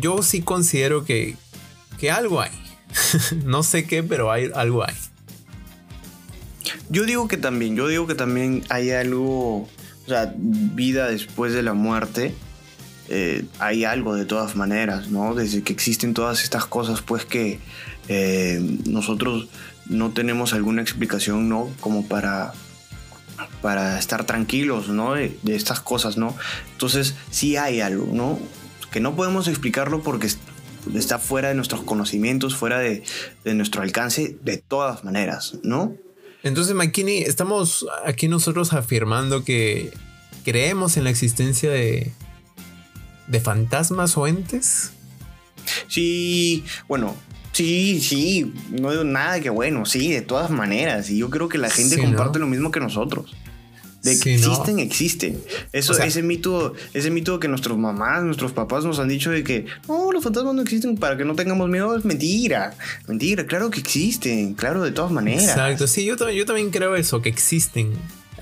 yo 0.00 0.22
sí 0.22 0.42
considero 0.42 1.04
que, 1.04 1.36
que 1.98 2.10
algo 2.10 2.40
hay. 2.40 2.50
no 3.44 3.62
sé 3.62 3.84
qué, 3.84 4.02
pero 4.02 4.30
hay, 4.30 4.50
algo 4.54 4.84
hay. 4.84 4.94
Yo 6.88 7.04
digo 7.04 7.28
que 7.28 7.36
también, 7.36 7.76
yo 7.76 7.88
digo 7.88 8.06
que 8.06 8.14
también 8.14 8.64
hay 8.68 8.90
algo, 8.90 9.62
o 9.62 9.68
sea, 10.06 10.34
vida 10.36 11.08
después 11.08 11.52
de 11.54 11.62
la 11.62 11.72
muerte. 11.72 12.34
Eh, 13.08 13.44
hay 13.58 13.84
algo 13.84 14.14
de 14.14 14.24
todas 14.24 14.56
maneras, 14.56 15.10
¿no? 15.10 15.34
Desde 15.34 15.62
que 15.62 15.72
existen 15.72 16.14
todas 16.14 16.42
estas 16.44 16.66
cosas, 16.66 17.02
pues 17.02 17.24
que 17.24 17.58
eh, 18.08 18.78
nosotros 18.86 19.48
no 19.86 20.10
tenemos 20.10 20.52
alguna 20.52 20.82
explicación, 20.82 21.48
¿no? 21.48 21.70
Como 21.80 22.06
para, 22.06 22.52
para 23.60 23.98
estar 23.98 24.24
tranquilos, 24.24 24.88
¿no? 24.88 25.14
De, 25.14 25.36
estas 25.46 25.80
cosas, 25.80 26.16
¿no? 26.16 26.36
Entonces 26.72 27.14
sí 27.30 27.56
hay 27.56 27.80
algo, 27.80 28.08
¿no? 28.12 28.38
Que 28.92 29.00
no 29.00 29.16
podemos 29.16 29.48
explicarlo 29.48 30.02
porque 30.02 30.28
está 30.94 31.18
fuera 31.18 31.48
de 31.48 31.54
nuestros 31.54 31.82
conocimientos, 31.82 32.54
fuera 32.54 32.78
de, 32.78 33.02
de 33.44 33.54
nuestro 33.54 33.82
alcance 33.82 34.36
de 34.42 34.58
todas 34.58 35.04
maneras, 35.04 35.58
¿no? 35.62 35.94
Entonces, 36.42 36.74
McKinney, 36.74 37.22
estamos 37.22 37.86
aquí 38.04 38.28
nosotros 38.28 38.72
afirmando 38.72 39.44
que 39.44 39.92
creemos 40.44 40.96
en 40.96 41.04
la 41.04 41.10
existencia 41.10 41.70
de, 41.70 42.12
de 43.28 43.40
fantasmas 43.40 44.16
o 44.16 44.26
entes. 44.26 44.92
Sí, 45.86 46.64
bueno, 46.88 47.14
sí, 47.52 48.00
sí, 48.00 48.52
no 48.70 48.90
digo 48.90 49.04
nada 49.04 49.40
que 49.40 49.50
bueno, 49.50 49.86
sí, 49.86 50.12
de 50.12 50.22
todas 50.22 50.50
maneras. 50.50 51.08
Y 51.10 51.18
yo 51.18 51.30
creo 51.30 51.48
que 51.48 51.58
la 51.58 51.70
gente 51.70 51.98
comparte 51.98 52.38
lo 52.40 52.46
mismo 52.46 52.70
que 52.70 52.80
nosotros. 52.80 53.34
De 54.02 54.18
que 54.18 54.34
existen, 54.34 54.80
existen. 54.80 55.44
Eso, 55.72 55.96
ese 55.96 56.22
mito, 56.22 56.74
ese 56.92 57.10
mito 57.12 57.38
que 57.38 57.46
nuestros 57.46 57.78
mamás, 57.78 58.24
nuestros 58.24 58.50
papás 58.50 58.84
nos 58.84 58.98
han 58.98 59.06
dicho 59.06 59.30
de 59.30 59.44
que 59.44 59.66
no, 59.86 60.10
los 60.10 60.24
fantasmas 60.24 60.54
no 60.54 60.62
existen 60.62 60.96
para 60.96 61.16
que 61.16 61.24
no 61.24 61.36
tengamos 61.36 61.68
miedo, 61.68 61.96
es 61.96 62.04
mentira. 62.04 62.74
Mentira, 63.06 63.46
claro 63.46 63.70
que 63.70 63.78
existen, 63.78 64.54
claro, 64.54 64.82
de 64.82 64.90
todas 64.90 65.12
maneras. 65.12 65.44
Exacto, 65.44 65.86
sí, 65.86 66.04
yo, 66.04 66.16
yo 66.30 66.44
también 66.44 66.70
creo 66.70 66.96
eso, 66.96 67.22
que 67.22 67.28
existen. 67.28 67.92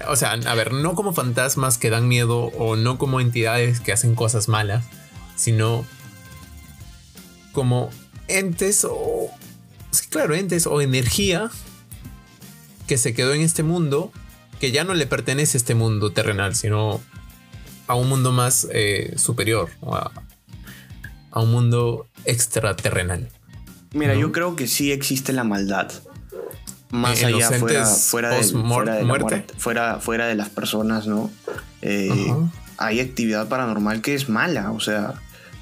O 0.09 0.17
sea, 0.17 0.33
a 0.33 0.55
ver, 0.55 0.73
no 0.73 0.95
como 0.95 1.13
fantasmas 1.13 1.77
que 1.77 1.91
dan 1.91 2.09
miedo 2.09 2.45
o 2.59 2.77
no 2.77 2.97
como 2.97 3.21
entidades 3.21 3.81
que 3.81 3.93
hacen 3.93 4.15
cosas 4.15 4.49
malas, 4.49 4.87
sino 5.37 5.85
como 7.53 7.91
entes 8.29 8.87
o. 8.89 9.29
Sí, 9.91 10.07
claro, 10.09 10.35
entes 10.35 10.67
o 10.67 10.81
energía 10.81 11.51
que 12.87 12.97
se 12.97 13.13
quedó 13.13 13.35
en 13.35 13.43
este 13.43 13.63
mundo 13.63 14.11
que 14.61 14.71
ya 14.71 14.85
no 14.85 14.95
le 14.95 15.07
pertenece 15.07 15.57
a 15.57 15.59
este 15.59 15.75
mundo 15.75 16.13
terrenal, 16.13 16.55
sino 16.55 17.01
a 17.87 17.95
un 17.95 18.09
mundo 18.09 18.31
más 18.31 18.69
eh, 18.73 19.15
superior, 19.17 19.71
a, 19.91 20.11
a, 21.31 21.41
un 21.41 21.51
mundo 21.51 22.07
extraterrenal. 22.27 23.29
Mira, 23.93 24.15
yo 24.15 24.31
creo 24.31 24.55
que 24.55 24.69
sí 24.69 24.93
existe 24.93 25.33
la 25.33 25.43
maldad. 25.43 25.91
Más 26.91 27.23
allá, 27.25 27.51
fuera, 27.53 27.87
fuera, 27.87 28.31
de, 28.31 28.43
fuera, 28.45 28.95
de 28.97 29.05
muerte. 29.05 29.47
fuera, 29.57 30.01
fuera 30.01 30.27
de 30.27 30.35
las 30.35 30.49
personas, 30.51 31.07
¿no? 31.07 31.31
Eh, 31.83 32.35
hay 32.79 33.01
actividad 33.01 33.49
paranormal 33.49 34.03
que 34.03 34.15
es 34.15 34.29
mala, 34.29 34.73
o 34.73 34.81
sea, 34.81 35.15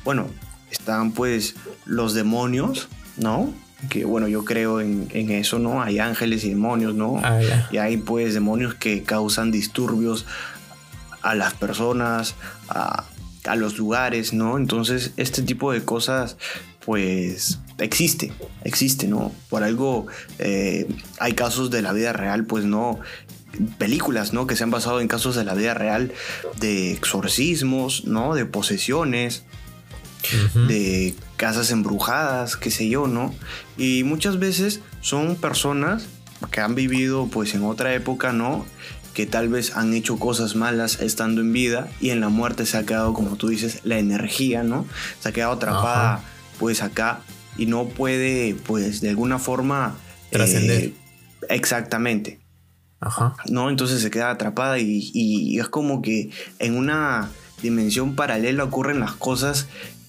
bueno, 0.05 0.27
están 0.71 1.13
pues 1.13 1.55
los 1.85 2.15
demonios, 2.15 2.89
¿no? 3.17 3.53
Que 3.89 4.05
bueno, 4.05 4.29
yo 4.29 4.45
creo 4.45 4.81
en, 4.81 5.09
eso, 5.13 5.59
¿no? 5.59 5.83
Hay 5.83 5.99
ángeles 5.99 6.45
y 6.45 6.51
demonios, 6.51 6.95
¿no? 6.95 7.21
Ah, 7.23 7.41
y 7.71 7.77
hay 7.79 7.97
pues 7.97 8.35
demonios 8.35 8.75
que 8.75 9.03
causan 9.03 9.51
disturbios 9.51 10.27
a 11.23 11.35
las 11.35 11.55
personas, 11.55 12.35
a, 12.69 13.05
los 13.57 13.79
lugares, 13.79 14.35
¿no? 14.35 14.59
Entonces, 14.59 15.13
este 15.17 15.41
tipo 15.41 15.73
de 15.73 15.83
cosas, 15.83 16.37
pues, 16.85 17.61
existe, 17.79 18.31
existe, 18.63 19.09
¿no? 19.09 19.33
Por 19.49 19.63
algo 19.63 20.07
eh, 20.39 20.87
hay 21.19 21.33
casos 21.33 21.71
de 21.71 21.81
la 21.81 21.95
vida 21.95 22.13
real, 22.13 22.45
pues, 22.45 22.67
¿no? 22.67 23.01
películas, 23.79 24.33
¿no? 24.33 24.47
Que 24.47 24.55
se 24.55 24.65
han 24.65 24.71
basado 24.71 25.01
en 25.01 25.09
casos 25.09 25.35
de 25.35 25.45
la 25.45 25.55
vida 25.55 25.75
real 25.75 26.13
de 26.61 26.93
exorcismos, 26.93 28.05
¿no? 28.05 28.35
De 28.35 28.45
posesiones, 28.45 29.45
de 30.55 31.15
casas 31.37 31.71
embrujadas, 31.71 32.57
qué 32.57 32.71
sé 32.71 32.89
yo, 32.89 33.07
¿no? 33.07 33.35
Y 33.77 34.03
muchas 34.05 34.39
veces 34.39 34.81
son 35.01 35.37
personas 35.37 36.07
que 36.51 36.61
han 36.61 36.75
vivido 36.75 37.29
pues 37.29 37.55
en 37.55 37.65
otra 37.65 37.95
época, 37.95 38.33
¿no? 38.33 38.67
Que 39.15 39.27
tal 39.27 39.49
vez 39.49 39.77
han 39.77 39.95
hecho 39.95 40.19
cosas 40.19 40.55
malas 40.55 41.01
estando 41.01 41.41
en 41.41 41.53
vida 41.53 41.89
y 42.01 42.11
en 42.11 42.21
la 42.21 42.29
muerte 42.29 42.67
se 42.67 42.77
ha 42.77 42.87
quedado, 42.87 43.15
como 43.15 43.37
tú 43.37 43.49
dices, 43.49 43.81
la 43.85 43.99
energía, 43.99 44.63
¿no? 44.63 44.87
Se 45.21 45.29
ha 45.29 45.33
quedado 45.33 45.53
atrapada 45.53 46.23
pues 46.59 46.83
acá 46.83 47.21
y 47.57 47.67
no 47.67 47.87
puede 47.87 48.55
pues 48.67 49.01
de 49.01 49.11
alguna 49.11 49.39
forma... 49.39 49.97
Trascender. 50.31 50.85
Eh, 50.85 50.95
exactamente. 51.49 52.39
Ajá. 53.01 53.35
¿No? 53.49 53.71
Entonces 53.71 54.03
se 54.03 54.11
queda 54.11 54.31
atrapada 54.31 54.79
y, 54.79 55.11
y 55.15 55.59
es 55.59 55.69
como 55.69 56.03
que 56.03 56.31
en 56.59 56.77
una 56.77 57.31
dimensión 57.63 58.15
paralela 58.15 58.65
ocurren 58.65 59.01
las 59.01 59.13
cosas 59.13 59.69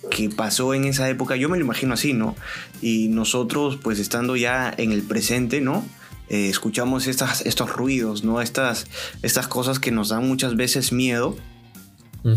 que 0.10 0.30
pasó 0.30 0.74
en 0.74 0.86
esa 0.86 1.10
época, 1.10 1.36
yo 1.36 1.50
me 1.50 1.58
lo 1.58 1.64
imagino 1.64 1.94
así, 1.94 2.14
¿no? 2.14 2.36
Y 2.82 3.08
nosotros, 3.10 3.78
pues 3.82 4.00
estando 4.00 4.36
ya 4.36 4.74
en 4.78 4.92
el 4.92 5.04
presente, 5.04 5.62
¿no? 5.62 5.86
Eh, 6.30 6.50
escuchamos 6.50 7.08
estas, 7.08 7.42
estos 7.42 7.72
ruidos, 7.74 8.24
¿no? 8.24 8.42
Estas, 8.42 8.86
estas 9.24 9.48
cosas 9.48 9.80
que 9.80 9.92
nos 9.92 10.10
dan 10.10 10.28
muchas 10.28 10.56
veces 10.56 10.92
miedo, 10.92 11.38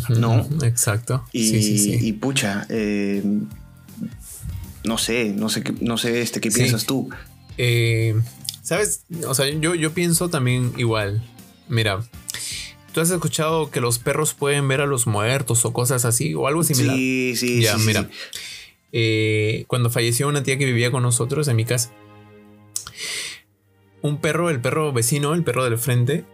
¿no? 0.09 0.47
Exacto. 0.63 1.25
Y, 1.33 2.07
y 2.07 2.13
pucha, 2.13 2.67
eh, 2.69 3.23
no 4.85 4.99
sé, 4.99 5.35
no 5.37 5.49
sé, 5.49 5.63
no 5.81 5.99
sé 5.99 6.23
este, 6.23 6.41
¿qué 6.41 6.51
piensas 6.51 6.87
tú? 6.87 7.11
Eh, 7.59 8.15
Sabes, 8.63 9.05
o 9.27 9.35
sea, 9.35 9.49
yo, 9.51 9.75
yo 9.75 9.93
pienso 9.93 10.31
también 10.31 10.73
igual. 10.79 11.23
Mira, 11.69 12.01
¿Tú 12.93 13.01
has 13.01 13.11
escuchado 13.11 13.71
que 13.71 13.81
los 13.81 13.99
perros 13.99 14.35
pueden 14.35 14.69
ver 14.69 14.83
a 14.83 14.87
los 14.87 15.07
muertos 15.07 15.65
o 15.65 15.73
cosas 15.73 16.05
así 16.05 16.35
o 16.35 16.47
algo 16.47 16.63
similar? 16.63 16.95
Sí, 16.95 17.35
sí, 17.37 17.63
ya, 17.63 17.77
mira. 17.79 18.09
Eh, 18.93 19.65
cuando 19.67 19.89
falleció 19.89 20.29
una 20.29 20.43
tía 20.43 20.59
que 20.59 20.67
vivía 20.67 20.91
con 20.91 21.03
nosotros 21.03 21.49
en 21.49 21.57
mi 21.57 21.65
casa, 21.65 21.91
un 24.03 24.19
perro, 24.19 24.51
el 24.51 24.61
perro 24.61 24.93
vecino, 24.93 25.33
el 25.33 25.43
perro 25.43 25.65
del 25.65 25.79
frente, 25.79 26.25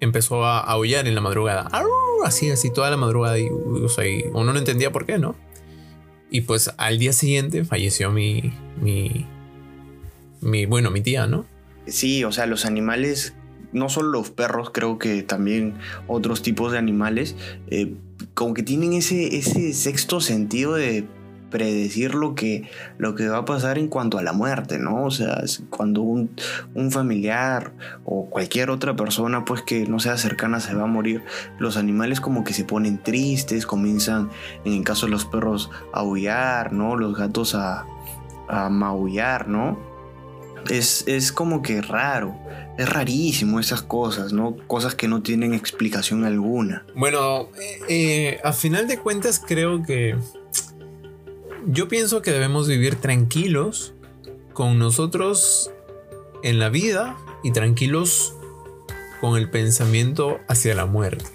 empezó 0.00 0.44
a 0.44 0.58
aullar 0.58 1.06
en 1.06 1.14
la 1.14 1.20
madrugada. 1.20 1.68
Así, 2.24 2.50
así, 2.50 2.72
toda 2.72 2.90
la 2.90 2.96
madrugada. 2.96 3.38
Y, 3.38 3.46
uno 3.48 4.52
no 4.52 4.58
entendía 4.58 4.90
por 4.90 5.06
qué, 5.06 5.18
¿no? 5.18 5.36
Y 6.30 6.42
pues 6.42 6.70
al 6.78 6.98
día 6.98 7.12
siguiente 7.12 7.64
falleció 7.64 8.10
mi, 8.10 8.52
mi, 8.80 9.26
mi, 10.40 10.66
bueno, 10.66 10.90
mi 10.90 11.00
tía, 11.00 11.26
¿no? 11.26 11.46
Sí, 11.86 12.24
o 12.24 12.32
sea, 12.32 12.46
los 12.46 12.64
animales 12.64 13.34
no 13.72 13.88
solo 13.88 14.10
los 14.10 14.30
perros, 14.30 14.70
creo 14.70 14.98
que 14.98 15.22
también 15.22 15.74
otros 16.06 16.42
tipos 16.42 16.72
de 16.72 16.78
animales, 16.78 17.36
eh, 17.68 17.94
como 18.34 18.54
que 18.54 18.62
tienen 18.62 18.92
ese, 18.92 19.36
ese 19.36 19.72
sexto 19.72 20.20
sentido 20.20 20.74
de 20.74 21.06
predecir 21.50 22.14
lo 22.14 22.34
que, 22.34 22.70
lo 22.96 23.14
que 23.14 23.28
va 23.28 23.38
a 23.38 23.44
pasar 23.44 23.76
en 23.76 23.88
cuanto 23.88 24.18
a 24.18 24.22
la 24.22 24.32
muerte, 24.32 24.78
¿no? 24.78 25.04
O 25.04 25.10
sea, 25.10 25.42
cuando 25.68 26.02
un, 26.02 26.30
familiar 26.90 27.72
o 28.04 28.26
cualquier 28.30 28.70
otra 28.70 28.96
persona, 28.96 29.44
pues 29.44 29.62
que 29.62 29.86
no 29.86 30.00
sea 30.00 30.16
cercana, 30.16 30.60
se 30.60 30.74
va 30.74 30.84
a 30.84 30.86
morir, 30.86 31.22
los 31.58 31.76
animales 31.76 32.20
como 32.20 32.44
que 32.44 32.54
se 32.54 32.64
ponen 32.64 33.02
tristes, 33.02 33.66
comienzan, 33.66 34.30
en 34.64 34.72
el 34.72 34.84
caso 34.84 35.06
de 35.06 35.12
los 35.12 35.24
perros, 35.24 35.70
a 35.92 36.00
aullar, 36.00 36.72
¿no? 36.72 36.96
Los 36.96 37.16
gatos 37.16 37.54
a, 37.54 37.84
a 38.48 38.68
maullar, 38.70 39.48
¿no? 39.48 39.89
Es, 40.68 41.04
es 41.06 41.32
como 41.32 41.62
que 41.62 41.80
raro 41.80 42.36
es 42.80 42.88
rarísimo 42.88 43.60
esas 43.60 43.82
cosas, 43.82 44.32
¿no? 44.32 44.56
Cosas 44.66 44.94
que 44.94 45.06
no 45.06 45.22
tienen 45.22 45.52
explicación 45.52 46.24
alguna. 46.24 46.86
Bueno, 46.94 47.50
eh, 47.60 47.80
eh, 47.88 48.40
a 48.42 48.54
final 48.54 48.88
de 48.88 48.98
cuentas 48.98 49.42
creo 49.46 49.82
que 49.82 50.16
yo 51.66 51.88
pienso 51.88 52.22
que 52.22 52.30
debemos 52.30 52.68
vivir 52.68 52.96
tranquilos 52.96 53.92
con 54.54 54.78
nosotros 54.78 55.70
en 56.42 56.58
la 56.58 56.70
vida 56.70 57.18
y 57.42 57.52
tranquilos 57.52 58.34
con 59.20 59.36
el 59.36 59.50
pensamiento 59.50 60.40
hacia 60.48 60.74
la 60.74 60.86
muerte. 60.86 61.26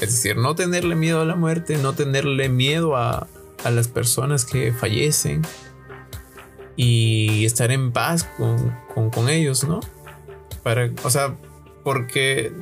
Es 0.00 0.12
decir, 0.12 0.38
no 0.38 0.54
tenerle 0.54 0.94
miedo 0.94 1.20
a 1.20 1.26
la 1.26 1.36
muerte, 1.36 1.76
no 1.76 1.92
tenerle 1.92 2.48
miedo 2.48 2.96
a, 2.96 3.26
a 3.62 3.70
las 3.70 3.88
personas 3.88 4.46
que 4.46 4.72
fallecen 4.72 5.42
y 6.76 7.44
estar 7.44 7.70
en 7.70 7.92
paz 7.92 8.24
con, 8.36 8.76
con, 8.94 9.10
con 9.10 9.28
ellos, 9.28 9.64
¿no? 9.64 9.80
Para, 10.62 10.90
o 11.02 11.10
sea, 11.10 11.36
porque 11.82 12.52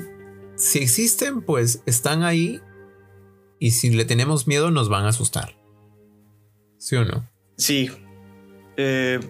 si 0.57 0.81
existen, 0.81 1.43
pues 1.43 1.83
están 1.87 2.23
ahí 2.23 2.61
y 3.59 3.71
si 3.71 3.91
le 3.91 4.05
tenemos 4.05 4.47
miedo 4.47 4.71
nos 4.71 4.89
van 4.89 5.05
a 5.05 5.09
asustar. 5.11 5.57
¿Sí 6.79 6.97
o 6.97 7.05
no? 7.05 7.29
Sí. 7.57 7.91
Eh, 8.77 9.21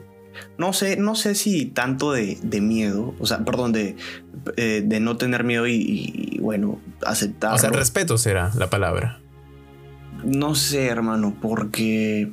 no 0.56 0.72
sé, 0.72 0.96
no 0.96 1.14
sé 1.14 1.34
si 1.34 1.66
tanto 1.66 2.12
de, 2.12 2.38
miedo, 2.60 3.14
o 3.18 3.26
sea, 3.26 3.44
perdón, 3.44 3.72
de, 3.72 3.96
eh, 4.56 4.82
de 4.84 5.00
no 5.00 5.16
tener 5.16 5.44
miedo 5.44 5.66
y, 5.66 6.38
bueno, 6.40 6.80
aceptar. 7.04 7.54
O 7.54 7.58
sea, 7.58 7.70
respeto 7.70 8.16
será 8.16 8.50
la 8.56 8.70
palabra. 8.70 9.20
No 10.24 10.54
sé, 10.54 10.86
hermano, 10.86 11.36
porque, 11.40 12.32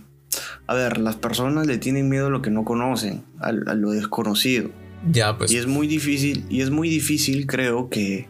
a 0.69 0.75
ver, 0.75 0.99
las 0.99 1.15
personas 1.15 1.65
le 1.65 1.79
tienen 1.79 2.09
miedo 2.09 2.27
a 2.27 2.29
lo 2.29 2.43
que 2.43 2.51
no 2.51 2.63
conocen, 2.63 3.23
a 3.39 3.51
lo 3.51 3.89
desconocido. 3.89 4.69
Ya, 5.11 5.35
pues. 5.35 5.51
Y 5.51 5.57
es 5.57 5.65
muy 5.65 5.87
difícil, 5.87 6.45
y 6.47 6.61
es 6.61 6.69
muy 6.69 6.89
difícil, 6.89 7.47
creo, 7.47 7.89
que 7.89 8.27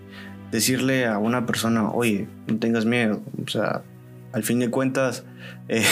decirle 0.50 1.06
a 1.06 1.18
una 1.18 1.46
persona, 1.46 1.90
oye, 1.92 2.30
no 2.48 2.58
tengas 2.58 2.86
miedo. 2.86 3.22
O 3.46 3.50
sea, 3.50 3.84
al 4.32 4.44
fin 4.44 4.60
de 4.60 4.70
cuentas, 4.70 5.26
eh, 5.68 5.84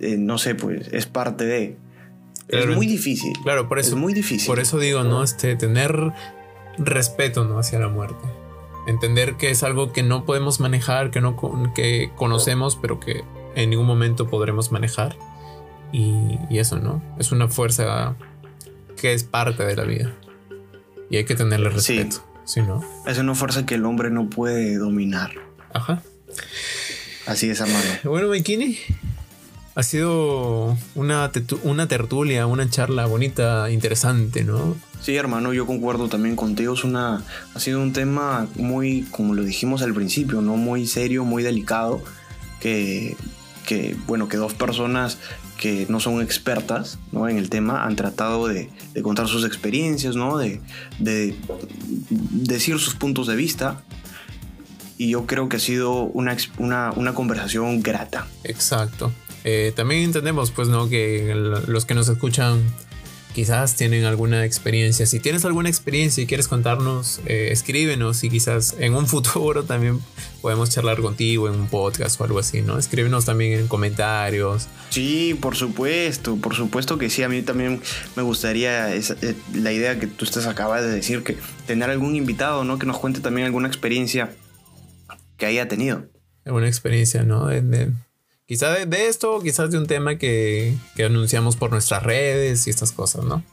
eh, 0.00 0.16
no 0.18 0.36
sé, 0.36 0.56
pues 0.56 0.88
es 0.90 1.06
parte 1.06 1.44
de. 1.44 1.76
es 2.48 2.66
muy 2.66 2.88
difícil. 2.88 3.32
Claro, 3.44 3.68
por 3.68 3.78
eso. 3.78 3.90
Es 3.90 3.96
muy 3.96 4.14
difícil. 4.14 4.48
Por 4.48 4.58
eso 4.58 4.80
digo, 4.80 5.04
¿no? 5.04 5.22
Este, 5.22 5.54
tener 5.54 6.12
respeto, 6.76 7.44
¿no? 7.44 7.60
Hacia 7.60 7.78
la 7.78 7.88
muerte. 7.88 8.26
Entender 8.88 9.36
que 9.36 9.50
es 9.50 9.62
algo 9.62 9.92
que 9.92 10.02
no 10.02 10.24
podemos 10.24 10.58
manejar, 10.58 11.12
que 11.12 11.20
no 11.20 11.36
que 11.72 12.10
conocemos, 12.16 12.74
pero 12.74 12.98
que 12.98 13.22
en 13.54 13.70
ningún 13.70 13.86
momento 13.86 14.28
podremos 14.28 14.72
manejar. 14.72 15.16
Y, 15.92 16.38
y 16.48 16.58
eso, 16.58 16.78
¿no? 16.78 17.02
Es 17.18 17.32
una 17.32 17.48
fuerza 17.48 18.16
que 18.96 19.14
es 19.14 19.24
parte 19.24 19.64
de 19.64 19.76
la 19.76 19.84
vida. 19.84 20.12
Y 21.10 21.16
hay 21.16 21.24
que 21.24 21.34
tenerle 21.34 21.70
respeto. 21.70 22.24
Sí. 22.44 22.62
no? 22.62 22.84
Es 23.06 23.18
una 23.18 23.34
fuerza 23.34 23.66
que 23.66 23.74
el 23.74 23.84
hombre 23.84 24.10
no 24.10 24.28
puede 24.30 24.76
dominar. 24.76 25.32
Ajá. 25.72 26.02
Así 27.26 27.50
es, 27.50 27.60
hermano. 27.60 27.84
Bueno, 28.04 28.28
Maikini, 28.28 28.78
ha 29.74 29.82
sido 29.82 30.76
una, 30.94 31.30
una 31.62 31.88
tertulia, 31.88 32.46
una 32.46 32.68
charla 32.68 33.06
bonita, 33.06 33.70
interesante, 33.70 34.44
¿no? 34.44 34.76
Sí, 35.00 35.16
hermano, 35.16 35.52
yo 35.52 35.66
concuerdo 35.66 36.08
también 36.08 36.36
contigo. 36.36 36.74
Es 36.74 36.84
una, 36.84 37.24
ha 37.54 37.60
sido 37.60 37.80
un 37.80 37.92
tema 37.92 38.48
muy, 38.56 39.02
como 39.10 39.34
lo 39.34 39.42
dijimos 39.42 39.82
al 39.82 39.94
principio, 39.94 40.40
¿no? 40.42 40.56
Muy 40.56 40.86
serio, 40.86 41.24
muy 41.24 41.42
delicado. 41.42 42.02
Que, 42.60 43.16
que 43.66 43.96
bueno, 44.06 44.28
que 44.28 44.36
dos 44.36 44.54
personas 44.54 45.18
que 45.58 45.86
no 45.88 46.00
son 46.00 46.22
expertas 46.22 46.98
¿no? 47.12 47.28
en 47.28 47.36
el 47.36 47.50
tema 47.50 47.84
han 47.84 47.94
tratado 47.94 48.48
de, 48.48 48.70
contar 49.02 49.28
sus 49.28 49.44
experiencias, 49.44 50.16
¿no? 50.16 50.38
de, 50.38 50.60
de, 50.98 51.36
decir 52.08 52.78
sus 52.78 52.94
puntos 52.94 53.26
de 53.26 53.36
vista. 53.36 53.82
Y 54.96 55.10
yo 55.10 55.26
creo 55.26 55.48
que 55.48 55.56
ha 55.56 55.60
sido 55.60 56.02
una, 56.02 56.36
una, 56.58 56.92
una 56.92 57.14
conversación 57.14 57.82
grata. 57.82 58.26
Exacto. 58.44 59.12
Eh, 59.44 59.72
también 59.74 60.02
entendemos, 60.02 60.50
pues, 60.50 60.68
¿no? 60.68 60.90
Que 60.90 61.34
los 61.34 61.86
que 61.86 61.94
nos 61.94 62.08
escuchan 62.08 62.62
quizás 63.34 63.76
tienen 63.76 64.04
alguna 64.04 64.44
experiencia. 64.44 65.06
Si 65.06 65.20
tienes 65.20 65.44
alguna 65.44 65.68
experiencia 65.68 66.22
y 66.22 66.26
quieres 66.26 66.48
contarnos, 66.48 67.20
eh, 67.26 67.48
escríbenos 67.50 68.24
y 68.24 68.30
quizás 68.30 68.76
en 68.78 68.94
un 68.94 69.06
futuro 69.08 69.64
también 69.64 70.00
podemos 70.42 70.70
charlar 70.70 71.00
contigo 71.00 71.48
en 71.48 71.54
un 71.54 71.68
podcast 71.68 72.20
o 72.20 72.24
algo 72.24 72.38
así, 72.38 72.62
¿no? 72.62 72.78
Escríbenos 72.78 73.24
también 73.24 73.60
en 73.60 73.68
comentarios. 73.68 74.68
Sí, 74.90 75.38
por 75.40 75.56
supuesto, 75.56 76.36
por 76.36 76.54
supuesto 76.54 76.98
que 76.98 77.10
sí. 77.10 77.22
A 77.22 77.28
mí 77.28 77.42
también 77.42 77.80
me 78.16 78.22
gustaría 78.22 78.94
eh, 78.94 79.02
la 79.54 79.72
idea 79.72 79.98
que 79.98 80.06
tú 80.06 80.24
estás 80.24 80.46
acabas 80.46 80.82
de 80.82 80.90
decir, 80.90 81.22
que 81.22 81.36
tener 81.66 81.90
algún 81.90 82.16
invitado, 82.16 82.64
¿no? 82.64 82.78
Que 82.78 82.86
nos 82.86 82.98
cuente 82.98 83.20
también 83.20 83.46
alguna 83.46 83.68
experiencia 83.68 84.32
que 85.36 85.46
haya 85.46 85.68
tenido. 85.68 86.06
Alguna 86.44 86.68
experiencia, 86.68 87.22
¿no? 87.22 87.46
de, 87.46 87.92
Quizás 88.50 88.90
de, 88.90 89.06
esto, 89.06 89.40
quizás 89.40 89.70
de 89.70 89.78
un 89.78 89.86
tema 89.86 90.18
que, 90.18 90.74
anunciamos 90.98 91.54
por 91.54 91.70
nuestras 91.70 92.02
redes 92.02 92.66
y 92.66 92.70
estas 92.70 92.90
cosas, 92.90 93.24
¿no? 93.24 93.44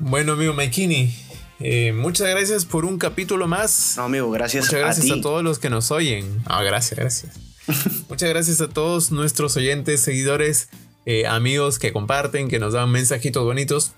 Bueno, 0.00 0.32
amigo 0.32 0.52
Maikini, 0.52 1.14
eh, 1.60 1.92
muchas 1.92 2.26
gracias 2.26 2.64
por 2.64 2.84
un 2.84 2.98
capítulo 2.98 3.46
más. 3.46 3.94
No, 3.98 4.02
amigo, 4.02 4.32
gracias. 4.32 4.64
Muchas 4.64 4.80
gracias 4.80 5.16
a, 5.16 5.20
todos 5.20 5.44
los 5.44 5.60
que 5.60 5.70
nos 5.70 5.92
oyen. 5.92 6.42
Ah, 6.46 6.64
gracias, 6.64 6.98
gracias. 6.98 7.34
muchas 8.08 8.28
gracias 8.30 8.60
a 8.60 8.68
todos 8.68 9.12
nuestros 9.12 9.56
oyentes, 9.56 10.00
seguidores, 10.00 10.68
eh, 11.06 11.28
amigos 11.28 11.78
que 11.78 11.92
comparten, 11.92 12.48
que 12.48 12.58
nos 12.58 12.72
dan 12.72 12.90
mensajitos 12.90 13.44
bonitos. 13.44 13.92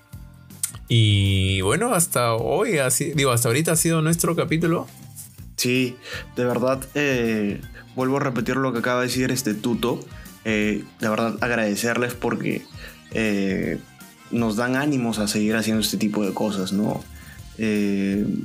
Y 0.87 1.61
bueno, 1.61 1.95
hasta 1.95 2.35
hoy, 2.35 2.77
así, 2.77 3.13
digo, 3.15 3.31
hasta 3.31 3.47
ahorita 3.47 3.71
ha 3.71 3.75
sido 3.77 4.03
nuestro 4.03 4.35
capítulo. 4.35 4.85
Sí, 5.65 5.95
de 6.35 6.45
verdad, 6.45 6.79
eh, 6.93 7.59
vuelvo 7.95 8.17
a 8.17 8.19
repetir 8.19 8.55
lo 8.55 8.71
que 8.71 8.77
acaba 8.77 8.99
de 8.99 9.07
decir 9.07 9.31
este 9.31 9.55
tuto. 9.55 9.99
Eh, 10.43 10.83
de 10.99 11.09
verdad 11.09 11.37
agradecerles 11.41 12.13
porque 12.13 12.61
eh, 13.09 13.79
nos 14.29 14.57
dan 14.57 14.75
ánimos 14.75 15.17
a 15.17 15.27
seguir 15.27 15.55
haciendo 15.55 15.81
este 15.81 15.97
tipo 15.97 16.23
de 16.23 16.35
cosas, 16.35 16.71
¿no? 16.71 17.03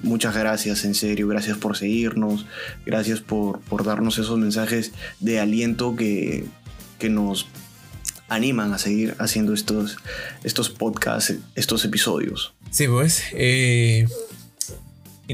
Muchas 0.02 0.34
gracias, 0.34 0.86
en 0.86 0.94
serio, 0.94 1.28
gracias 1.28 1.58
por 1.58 1.76
seguirnos, 1.76 2.46
gracias 2.86 3.20
por, 3.20 3.60
darnos 3.84 4.16
esos 4.16 4.38
mensajes 4.38 4.92
de 5.18 5.40
aliento 5.40 5.96
que, 5.96 6.46
que, 6.98 7.10
nos 7.10 7.48
animan 8.30 8.72
a 8.72 8.78
seguir 8.78 9.14
haciendo 9.18 9.52
estos, 9.52 9.98
estos 10.42 10.70
podcasts, 10.70 11.34
estos 11.54 11.84
episodios. 11.84 12.54
Sí, 12.70 12.88
pues. 12.88 13.24
y 13.34 14.06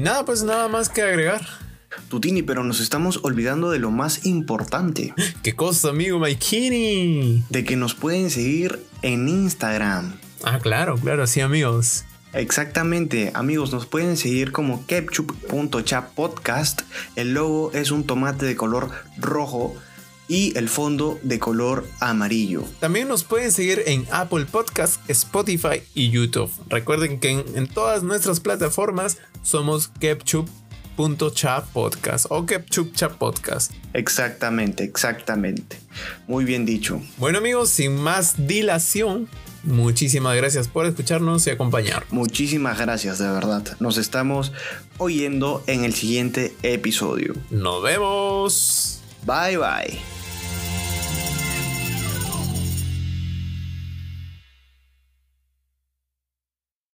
nada, 0.01 0.25
pues 0.25 0.43
nada 0.43 0.67
más 0.67 0.89
que 0.89 1.01
agregar. 1.01 1.47
Tutini, 2.09 2.41
pero 2.43 2.63
nos 2.63 2.79
estamos 2.79 3.19
olvidando 3.23 3.69
de 3.69 3.79
lo 3.79 3.91
más 3.91 4.25
importante. 4.25 5.13
¿Qué 5.43 5.55
cosa, 5.55 5.89
amigo 5.89 6.19
Maikini? 6.19 7.43
De 7.49 7.63
que 7.63 7.75
nos 7.75 7.95
pueden 7.95 8.29
seguir 8.29 8.83
en 9.01 9.27
Instagram. 9.27 10.13
Ah, 10.43 10.59
claro, 10.59 10.95
claro, 10.97 11.27
sí, 11.27 11.41
amigos. 11.41 12.05
Exactamente, 12.33 13.31
amigos, 13.33 13.71
nos 13.71 13.85
pueden 13.85 14.17
seguir 14.17 14.51
como 14.51 14.85
podcast. 16.15 16.81
El 17.15 17.33
logo 17.33 17.71
es 17.73 17.91
un 17.91 18.03
tomate 18.03 18.45
de 18.45 18.55
color 18.55 18.91
rojo 19.17 19.75
y 20.27 20.57
el 20.57 20.69
fondo 20.69 21.19
de 21.23 21.39
color 21.39 21.87
amarillo. 21.99 22.63
También 22.79 23.07
nos 23.07 23.23
pueden 23.23 23.51
seguir 23.51 23.83
en 23.87 24.05
Apple 24.11 24.45
Podcast, 24.45 24.99
Spotify 25.09 25.81
y 25.93 26.09
YouTube. 26.09 26.51
Recuerden 26.67 27.19
que 27.19 27.31
en, 27.31 27.67
todas 27.67 28.03
nuestras 28.03 28.39
plataformas 28.39 29.17
somos 29.41 29.87
KepChup 29.99 30.47
Chat 30.47 30.66
Podcast 30.97 32.25
o 32.29 32.45
Chat 32.45 33.13
Podcast. 33.13 33.71
Exactamente, 33.93 34.83
exactamente. 34.83 35.77
Muy 36.27 36.43
bien 36.43 36.65
dicho. 36.65 37.01
Bueno 37.17 37.37
amigos, 37.37 37.69
sin 37.69 37.95
más 37.95 38.47
dilación, 38.47 39.29
muchísimas 39.63 40.35
gracias 40.35 40.67
por 40.67 40.85
escucharnos 40.85 41.45
y 41.47 41.51
acompañar. 41.51 42.05
Muchísimas 42.09 42.79
gracias, 42.79 43.19
de 43.19 43.29
verdad. 43.29 43.63
Nos 43.79 43.97
estamos 43.97 44.51
oyendo 44.97 45.63
en 45.67 45.85
el 45.85 45.93
siguiente 45.93 46.55
episodio. 46.63 47.35
Nos 47.51 47.83
vemos. 47.83 49.01
Bye 49.25 49.57
bye. 49.57 50.16